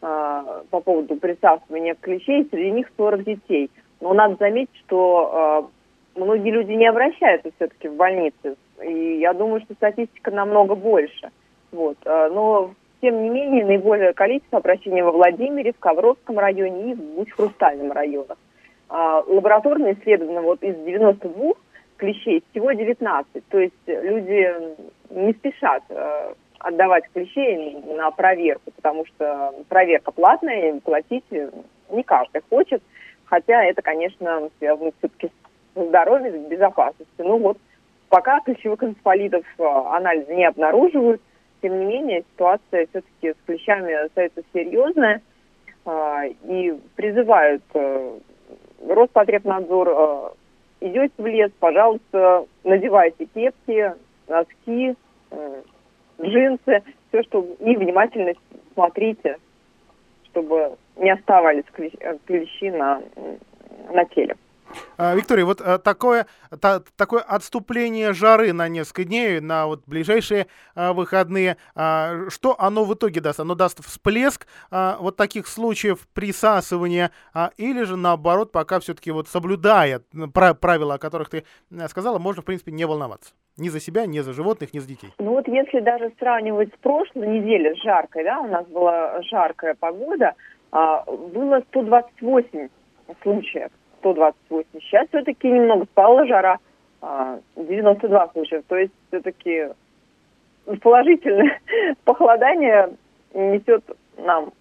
а, 0.00 0.62
по 0.70 0.80
поводу 0.80 1.16
присасывания 1.16 1.96
клещей, 2.00 2.46
среди 2.50 2.70
них 2.70 2.86
40 2.96 3.24
детей. 3.24 3.68
Но 4.00 4.14
надо 4.14 4.36
заметить, 4.38 4.76
что 4.86 5.70
многие 6.14 6.52
люди 6.52 6.70
не 6.70 6.86
обращаются 6.86 7.50
все-таки 7.56 7.88
в 7.88 7.96
больницы, 7.96 8.54
и 8.80 9.18
я 9.18 9.32
думаю, 9.32 9.60
что 9.62 9.74
статистика 9.74 10.30
намного 10.30 10.76
больше. 10.76 11.30
Вот. 11.72 11.96
Но, 12.04 12.70
тем 13.00 13.20
не 13.24 13.28
менее, 13.28 13.66
наиболее 13.66 14.12
количество 14.12 14.58
обращений 14.58 15.02
во 15.02 15.10
Владимире, 15.10 15.72
в 15.72 15.80
Ковровском 15.80 16.38
районе 16.38 16.92
и 16.92 16.94
в 16.94 17.16
Гусь-Хрустальном 17.16 17.90
районах. 17.90 18.38
Лабораторные 18.88 19.94
исследования 19.94 20.42
вот 20.42 20.62
из 20.62 20.76
92 20.76 21.54
клещей 21.98 22.42
всего 22.50 22.72
19. 22.72 23.48
То 23.48 23.58
есть 23.58 23.74
люди 23.86 24.48
не 25.10 25.32
спешат 25.34 25.82
э, 25.90 26.32
отдавать 26.58 27.04
клещей 27.12 27.76
на 27.94 28.10
проверку, 28.10 28.70
потому 28.74 29.04
что 29.06 29.52
проверка 29.68 30.12
платная, 30.12 30.72
и 30.72 30.80
платить 30.80 31.24
не 31.90 32.02
каждый 32.02 32.42
хочет. 32.48 32.82
Хотя 33.26 33.64
это, 33.64 33.82
конечно, 33.82 34.48
связано 34.58 34.92
все-таки 34.98 35.30
с 35.74 35.86
здоровьем, 35.88 36.46
с 36.46 36.48
безопасностью. 36.48 37.26
Ну 37.26 37.38
вот, 37.38 37.58
пока 38.08 38.40
клещевых 38.40 38.82
энцефалитов 38.82 39.44
э, 39.58 39.64
анализы 39.64 40.34
не 40.34 40.46
обнаруживают, 40.46 41.20
тем 41.60 41.78
не 41.80 41.86
менее, 41.86 42.24
ситуация 42.32 42.86
все-таки 42.86 43.32
с 43.32 43.46
клещами 43.46 43.92
остается 43.92 44.42
серьезная. 44.54 45.20
Э, 45.84 46.28
и 46.44 46.78
призывают 46.96 47.62
Роспотребнадзор 48.86 50.36
идете 50.80 51.12
в 51.16 51.26
лес, 51.26 51.50
пожалуйста, 51.58 52.46
надевайте 52.64 53.26
кепки, 53.26 53.94
носки, 54.28 54.94
э, 55.30 55.62
джинсы, 56.20 56.82
все, 57.08 57.22
что 57.22 57.46
и 57.60 57.76
внимательно 57.76 58.32
смотрите, 58.74 59.38
чтобы 60.24 60.76
не 60.96 61.10
оставались 61.10 61.64
клещи 62.26 62.70
на, 62.70 63.02
на 63.90 64.04
теле. 64.06 64.36
А, 64.96 65.14
Виктория, 65.14 65.44
вот 65.44 65.60
а, 65.60 65.78
такое, 65.78 66.26
та, 66.60 66.80
такое 66.96 67.20
отступление 67.20 68.12
жары 68.12 68.52
на 68.52 68.68
несколько 68.68 69.04
дней, 69.04 69.40
на 69.40 69.66
вот 69.66 69.82
ближайшие 69.86 70.48
а, 70.74 70.92
выходные, 70.92 71.56
что 71.74 72.56
оно 72.58 72.84
в 72.84 72.94
итоге 72.94 73.20
даст? 73.20 73.40
Оно 73.40 73.54
даст 73.54 73.84
всплеск 73.84 74.46
вот 74.70 75.16
таких 75.16 75.46
случаев 75.46 76.06
присасывания, 76.14 77.10
или 77.56 77.82
же 77.82 77.96
наоборот, 77.96 78.52
пока 78.52 78.80
все-таки 78.80 79.10
вот 79.10 79.28
соблюдая 79.28 80.02
правила, 80.32 80.94
о 80.94 80.98
которых 80.98 81.28
ты 81.30 81.44
сказала, 81.88 82.18
можно, 82.18 82.42
в 82.42 82.44
принципе, 82.44 82.72
не 82.72 82.84
волноваться? 82.84 83.32
Ни 83.56 83.68
за 83.68 83.80
себя, 83.80 84.06
ни 84.06 84.20
за 84.20 84.32
животных, 84.32 84.74
ни 84.74 84.78
за 84.78 84.88
детей. 84.88 85.10
Ну 85.18 85.32
вот 85.32 85.48
если 85.48 85.80
даже 85.80 86.12
сравнивать 86.18 86.72
с 86.74 86.78
прошлой 86.78 87.28
неделей, 87.28 87.74
жаркой, 87.82 88.24
да, 88.24 88.40
у 88.40 88.48
нас 88.48 88.66
была 88.66 89.22
жаркая 89.22 89.74
погода, 89.74 90.34
было 90.72 91.62
128 91.70 92.68
случаев 93.22 93.70
128. 94.00 94.66
Сейчас 94.80 95.08
все-таки 95.08 95.48
немного 95.48 95.84
спала 95.86 96.26
жара, 96.26 96.58
92 97.56 98.22
а, 98.22 98.28
случая. 98.32 98.62
То 98.68 98.76
есть 98.76 98.92
все-таки 99.08 99.68
положительное 100.82 101.60
похолодание 102.04 102.90
несет 103.34 103.84
нам 104.16 104.52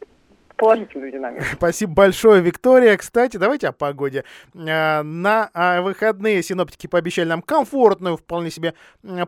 положительную 0.58 1.12
динамику. 1.12 1.46
Спасибо 1.54 1.94
большое, 1.94 2.42
Виктория. 2.42 2.98
Кстати, 2.98 3.38
давайте 3.38 3.68
о 3.68 3.72
погоде. 3.72 4.24
Э, 4.54 5.02
на 5.04 5.50
а, 5.54 5.82
выходные 5.82 6.44
синоптики 6.44 6.88
пообещали 6.88 7.30
нам 7.30 7.42
комфортную 7.42 8.18
вполне 8.18 8.52
себе 8.52 8.74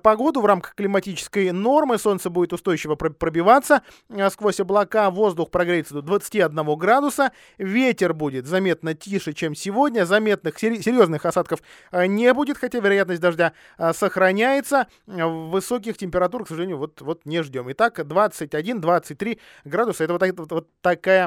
погоду 0.02 0.42
в 0.42 0.46
рамках 0.46 0.76
климатической 0.76 1.52
нормы. 1.52 1.98
Солнце 1.98 2.30
будет 2.30 2.54
устойчиво 2.54 2.96
пробиваться 2.96 3.84
э, 4.10 4.30
сквозь 4.30 4.60
облака. 4.60 5.10
Воздух 5.12 5.52
прогреется 5.52 5.94
до 5.94 6.02
21 6.02 6.78
градуса. 6.78 7.32
Ветер 7.58 8.14
будет 8.14 8.46
заметно 8.46 8.94
тише, 8.94 9.34
чем 9.34 9.56
сегодня. 9.56 10.06
Заметных 10.06 10.60
серьезных 10.60 11.26
осадков 11.26 11.60
э, 11.92 12.08
не 12.08 12.34
будет, 12.34 12.58
хотя 12.58 12.80
вероятность 12.80 13.22
дождя 13.22 13.54
сохраняется. 13.94 14.88
Высоких 15.06 15.98
температур, 15.98 16.46
к 16.46 16.48
сожалению, 16.48 16.78
вот, 16.78 17.02
вот 17.02 17.26
не 17.26 17.44
ждем. 17.44 17.72
Итак, 17.72 18.00
21-23 18.00 19.40
градуса. 19.66 20.04
Это 20.04 20.14
вот, 20.14 20.52
вот 20.52 20.68
такая 20.82 21.19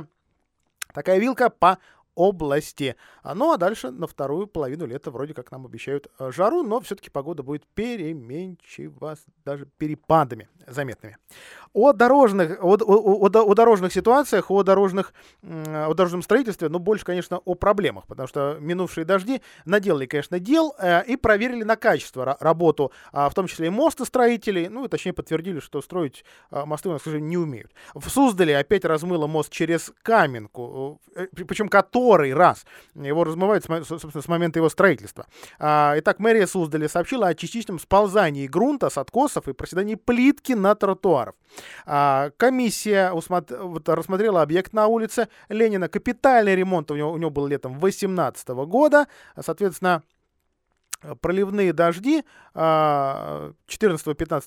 Такая 0.92 1.18
вилка 1.18 1.50
по 1.50 1.78
области. 2.14 2.96
А, 3.22 3.34
ну 3.34 3.52
а 3.52 3.56
дальше 3.56 3.90
на 3.90 4.06
вторую 4.06 4.46
половину 4.46 4.86
лета 4.86 5.10
вроде 5.10 5.34
как 5.34 5.50
нам 5.50 5.66
обещают 5.66 6.08
э, 6.18 6.30
жару, 6.32 6.62
но 6.62 6.80
все-таки 6.80 7.10
погода 7.10 7.42
будет 7.42 7.66
переменчива, 7.66 9.16
даже 9.44 9.66
перепадами 9.78 10.48
заметными. 10.66 11.16
О 11.72 11.92
дорожных, 11.92 12.62
о, 12.62 12.76
о, 12.76 13.26
о, 13.26 13.28
о 13.28 13.54
дорожных 13.54 13.92
ситуациях, 13.92 14.50
о, 14.50 14.62
дорожных, 14.62 15.14
о 15.42 15.94
дорожном 15.94 16.22
строительстве, 16.22 16.68
но 16.68 16.78
больше, 16.78 17.04
конечно, 17.04 17.38
о 17.38 17.54
проблемах, 17.54 18.06
потому 18.06 18.28
что 18.28 18.58
минувшие 18.60 19.04
дожди 19.04 19.40
наделали, 19.64 20.06
конечно, 20.06 20.38
дел 20.38 20.74
э, 20.78 21.04
и 21.06 21.16
проверили 21.16 21.62
на 21.62 21.76
качество 21.76 22.36
работу, 22.40 22.92
э, 23.12 23.28
в 23.28 23.34
том 23.34 23.46
числе 23.46 23.68
и 23.68 23.70
мостостроителей, 23.70 24.68
ну, 24.68 24.84
и 24.84 24.88
точнее 24.88 25.12
подтвердили, 25.12 25.60
что 25.60 25.80
строить 25.80 26.24
э, 26.50 26.64
мосты 26.64 26.88
у 26.88 26.92
нас, 26.92 27.00
к 27.00 27.04
сожалению, 27.04 27.30
не 27.30 27.38
умеют. 27.38 27.72
В 27.94 28.08
Суздале 28.08 28.58
опять 28.58 28.84
размыло 28.84 29.26
мост 29.26 29.50
через 29.50 29.92
Каменку, 30.02 31.00
э, 31.14 31.26
причем 31.32 31.68
который 31.68 32.01
который 32.02 32.34
раз. 32.34 32.66
Его 32.94 33.24
размывают, 33.24 33.64
собственно, 33.64 34.22
с 34.22 34.28
момента 34.28 34.58
его 34.58 34.68
строительства. 34.68 35.26
А, 35.58 35.94
итак, 35.96 36.18
мэрия 36.18 36.46
Суздаля 36.46 36.88
сообщила 36.88 37.28
о 37.28 37.34
частичном 37.34 37.78
сползании 37.78 38.46
грунта 38.46 38.90
с 38.90 38.98
откосов 38.98 39.48
и 39.48 39.52
проседании 39.52 39.94
плитки 39.94 40.52
на 40.52 40.74
тротуарах. 40.74 41.34
А, 41.86 42.30
комиссия 42.36 43.12
рассмотрела 43.86 44.42
объект 44.42 44.72
на 44.72 44.86
улице 44.86 45.28
Ленина. 45.48 45.88
Капитальный 45.88 46.56
ремонт 46.56 46.90
у 46.90 46.96
него, 46.96 47.12
у 47.12 47.18
него 47.18 47.30
был 47.30 47.46
летом 47.46 47.78
2018 47.78 48.48
года. 48.66 49.06
Соответственно, 49.40 50.02
проливные 51.20 51.72
дожди 51.72 52.24
14-15 52.54 52.54
а, 52.54 53.52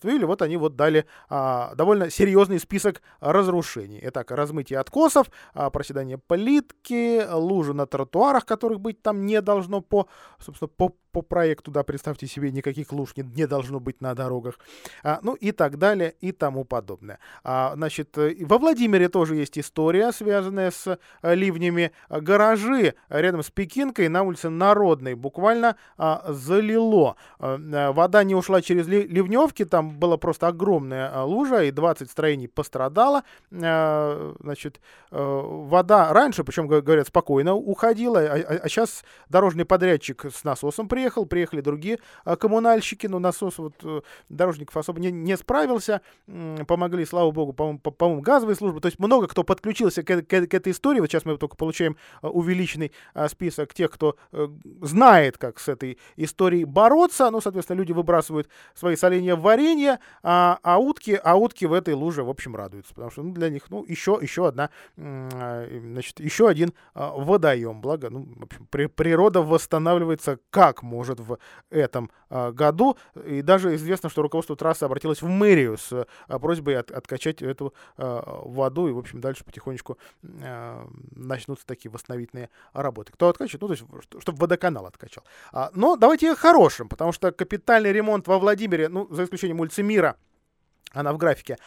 июля, 0.10 0.28
вот 0.28 0.41
они 0.41 0.58
вот 0.58 0.76
дали 0.76 1.06
а, 1.30 1.74
довольно 1.76 2.10
серьезный 2.10 2.60
список 2.60 3.02
разрушений. 3.20 4.00
Итак, 4.04 4.32
размытие 4.32 4.80
откосов, 4.80 5.28
а, 5.54 5.70
проседание 5.70 6.18
плитки, 6.18 7.26
лужи 7.32 7.74
на 7.74 7.88
тротуарах, 7.88 8.46
которых 8.46 8.80
быть 8.80 9.02
там 9.02 9.26
не 9.26 9.41
должно 9.41 9.82
по, 9.82 10.08
собственно, 10.39 10.68
по, 10.68 10.94
по 11.12 11.24
проекту, 11.24 11.72
да, 11.72 11.84
представьте 11.84 12.28
себе, 12.28 12.52
никаких 12.52 12.91
луж 12.91 13.15
не, 13.15 13.24
не 13.24 13.48
должно 13.48 13.80
быть 13.80 14.02
на 14.02 14.13
дорогах, 14.13 14.60
ну 15.24 15.34
и 15.34 15.52
так 15.52 15.78
далее 15.78 16.13
и 16.20 16.32
тому 16.32 16.65
подобное. 16.65 17.20
Значит, 17.44 18.18
э, 18.18 18.36
во 18.41 18.58
Владимире 18.58 19.10
тоже 19.10 19.36
есть 19.36 19.58
история, 19.58 20.12
связанная 20.12 20.72
с 20.72 21.00
а, 21.22 21.34
ливнями. 21.34 21.91
Гаражи 22.10 22.96
рядом 23.10 23.44
с 23.44 23.50
Пекинкой 23.50 24.10
на 24.10 24.24
улице 24.24 24.50
Народной 24.50 25.15
буквально 25.15 25.78
залило. 26.45 27.15
А, 27.39 27.91
вода 27.91 28.23
не 28.23 28.36
ушла 28.36 28.62
через 28.62 28.88
ли, 28.88 29.08
ливневки, 29.08 29.65
там 29.65 29.97
была 29.97 30.17
просто 30.17 30.47
огромная 30.47 31.12
а, 31.13 31.23
лужа, 31.23 31.63
и 31.63 31.71
20 31.71 32.10
строений 32.10 32.47
пострадало. 32.47 33.23
А, 33.51 34.34
значит, 34.39 34.79
а, 35.12 35.41
вода 35.41 36.13
раньше, 36.13 36.43
причем, 36.43 36.67
говорят, 36.67 37.08
спокойно 37.08 37.55
уходила, 37.55 38.19
а, 38.19 38.36
а, 38.36 38.60
а 38.63 38.69
сейчас 38.69 39.03
дорожный 39.29 39.65
подрядчик 39.65 40.25
с 40.25 40.43
насосом 40.43 40.88
приехал, 40.88 41.15
приехал, 41.15 41.25
приехали 41.25 41.62
другие 41.62 41.99
а, 42.23 42.36
коммунальщики, 42.36 43.08
но 43.08 43.19
насос 43.19 43.58
вот 43.58 43.73
э, 43.84 44.01
дорожников 44.29 44.75
особо 44.77 44.99
не, 44.99 45.12
не 45.12 45.38
справился, 45.38 46.01
помогли, 46.67 47.05
слава 47.05 47.31
богу, 47.31 47.53
по-моему, 47.53 47.79
по, 47.79 47.91
по 47.91 48.15
газовые 48.21 48.55
службы, 48.55 48.81
то 48.81 48.88
есть 48.88 48.99
много 48.99 49.27
кто 49.27 49.43
подключился 49.43 50.03
к, 50.03 50.21
к, 50.23 50.47
к 50.47 50.53
этой 50.53 50.71
истории, 50.71 50.99
вот 50.99 51.08
сейчас 51.08 51.25
мы 51.25 51.38
только 51.38 51.55
получаем 51.55 51.97
а, 52.21 52.29
увеличенный 52.29 52.91
а, 53.13 53.29
список 53.29 53.73
тех, 53.73 53.91
кто 53.91 54.15
э, 54.31 54.47
знает, 54.81 55.38
как 55.38 55.60
с 55.60 55.67
этой 55.67 55.97
историей 56.15 56.35
бороться, 56.65 57.30
ну, 57.32 57.41
соответственно, 57.41 57.78
люди 57.78 57.91
выбрасывают 57.91 58.50
свои 58.74 58.95
соленья 58.95 59.36
в 59.36 59.41
варенье, 59.41 60.00
а, 60.24 60.60
а 60.63 60.78
утки, 60.78 61.19
а 61.24 61.36
утки 61.36 61.65
в 61.65 61.74
этой 61.74 61.93
луже, 61.93 62.24
в 62.24 62.30
общем, 62.30 62.56
радуются, 62.56 62.93
потому 62.93 63.12
что 63.12 63.24
ну, 63.24 63.34
для 63.34 63.50
них, 63.50 63.69
ну, 63.69 63.86
еще, 63.88 64.17
еще 64.21 64.48
одна, 64.48 64.69
значит, 64.95 66.19
еще 66.19 66.48
один 66.48 66.74
водоем, 66.93 67.82
благо, 67.82 68.10
ну, 68.10 68.28
в 68.36 68.43
общем, 68.43 68.67
при, 68.69 68.88
природа 68.88 69.41
восстанавливается 69.41 70.39
как 70.50 70.84
может 70.84 71.19
в 71.19 71.38
этом 71.69 72.10
а, 72.30 72.52
году. 72.52 72.98
И 73.26 73.41
даже 73.41 73.76
известно, 73.76 74.10
что 74.10 74.21
руководство 74.21 74.56
трассы 74.56 74.84
обратилось 74.84 75.21
в 75.21 75.28
мэрию 75.28 75.78
с 75.78 76.08
а, 76.28 76.39
просьбой 76.39 76.78
от, 76.78 76.91
откачать 76.91 77.41
эту 77.41 77.74
а, 77.98 78.41
воду. 78.43 78.88
И, 78.88 78.91
в 78.91 78.98
общем, 78.98 79.21
дальше 79.21 79.43
потихонечку 79.43 79.98
начнутся 81.15 81.65
такие 81.65 81.91
восстановительные 81.91 82.50
работы. 82.74 83.12
Кто 83.13 83.30
откачивает? 83.30 83.62
Ну, 83.62 83.67
то 83.67 83.74
есть, 83.74 84.21
чтобы 84.21 84.38
водоканал 84.39 84.86
откачал. 84.86 85.24
Но 85.74 85.95
давайте 85.95 86.14
хорошим, 86.36 86.89
потому 86.89 87.12
что 87.12 87.32
капитальный 87.32 87.91
ремонт 87.91 88.28
во 88.28 88.39
Владимире, 88.39 88.89
ну, 88.89 89.08
за 89.12 89.25
исключением 89.25 89.60
улицы 89.60 89.84
Мира, 89.84 90.15
она 90.93 91.13
в 91.13 91.17
графике, 91.17 91.58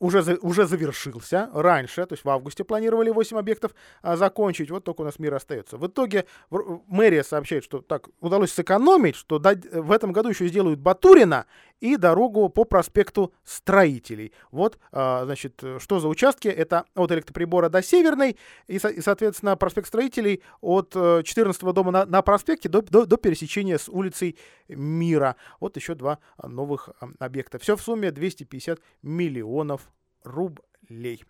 уже, 0.00 0.22
за, 0.22 0.36
уже 0.40 0.66
завершился 0.66 1.50
раньше, 1.52 2.06
то 2.06 2.14
есть 2.14 2.24
в 2.24 2.30
августе 2.30 2.64
планировали 2.64 3.10
8 3.10 3.38
объектов 3.38 3.74
а, 4.02 4.16
закончить, 4.16 4.70
вот 4.70 4.82
только 4.82 5.02
у 5.02 5.04
нас 5.04 5.18
мир 5.18 5.34
остается. 5.34 5.76
В 5.76 5.86
итоге 5.86 6.24
в, 6.48 6.80
мэрия 6.88 7.22
сообщает, 7.22 7.62
что 7.62 7.82
так 7.82 8.08
удалось 8.20 8.50
сэкономить, 8.52 9.14
что 9.14 9.38
дать, 9.38 9.64
в 9.72 9.92
этом 9.92 10.12
году 10.12 10.30
еще 10.30 10.48
сделают 10.48 10.80
Батурина 10.80 11.46
и 11.80 11.96
дорогу 11.96 12.48
по 12.48 12.64
проспекту 12.64 13.32
Строителей. 13.44 14.32
Вот, 14.50 14.78
а, 14.92 15.24
значит, 15.24 15.62
что 15.78 16.00
за 16.00 16.08
участки? 16.08 16.48
Это 16.48 16.84
от 16.94 17.10
электроприбора 17.12 17.68
до 17.68 17.82
Северной 17.82 18.36
и, 18.66 18.76
и 18.76 19.00
соответственно, 19.00 19.56
проспект 19.56 19.88
Строителей 19.88 20.42
от 20.60 20.92
14 20.92 21.62
э, 21.62 21.72
дома 21.72 21.90
на, 21.90 22.06
на 22.06 22.22
проспекте 22.22 22.68
до, 22.68 22.82
до, 22.82 23.06
до 23.06 23.16
пересечения 23.16 23.78
с 23.78 23.88
улицей 23.88 24.38
Мира. 24.68 25.36
Вот 25.58 25.76
еще 25.76 25.94
два 25.94 26.18
новых 26.42 26.90
объекта. 27.18 27.58
Все 27.58 27.76
в 27.76 27.82
сумме 27.82 28.10
250 28.10 28.80
миллионов 29.02 29.90
рублей. 30.22 31.24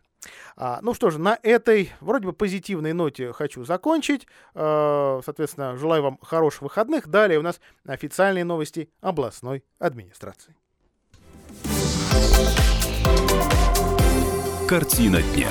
А, 0.56 0.80
ну 0.82 0.94
что 0.94 1.10
же, 1.10 1.18
на 1.18 1.38
этой 1.42 1.92
вроде 2.00 2.26
бы 2.26 2.32
позитивной 2.32 2.92
ноте 2.92 3.32
хочу 3.32 3.64
закончить. 3.64 4.26
А, 4.54 5.20
соответственно, 5.24 5.76
желаю 5.76 6.02
вам 6.02 6.18
хороших 6.22 6.62
выходных. 6.62 7.08
Далее 7.08 7.38
у 7.38 7.42
нас 7.42 7.60
официальные 7.86 8.44
новости 8.44 8.90
областной 9.00 9.64
администрации. 9.78 10.54
Картина 14.68 15.20
дня. 15.34 15.48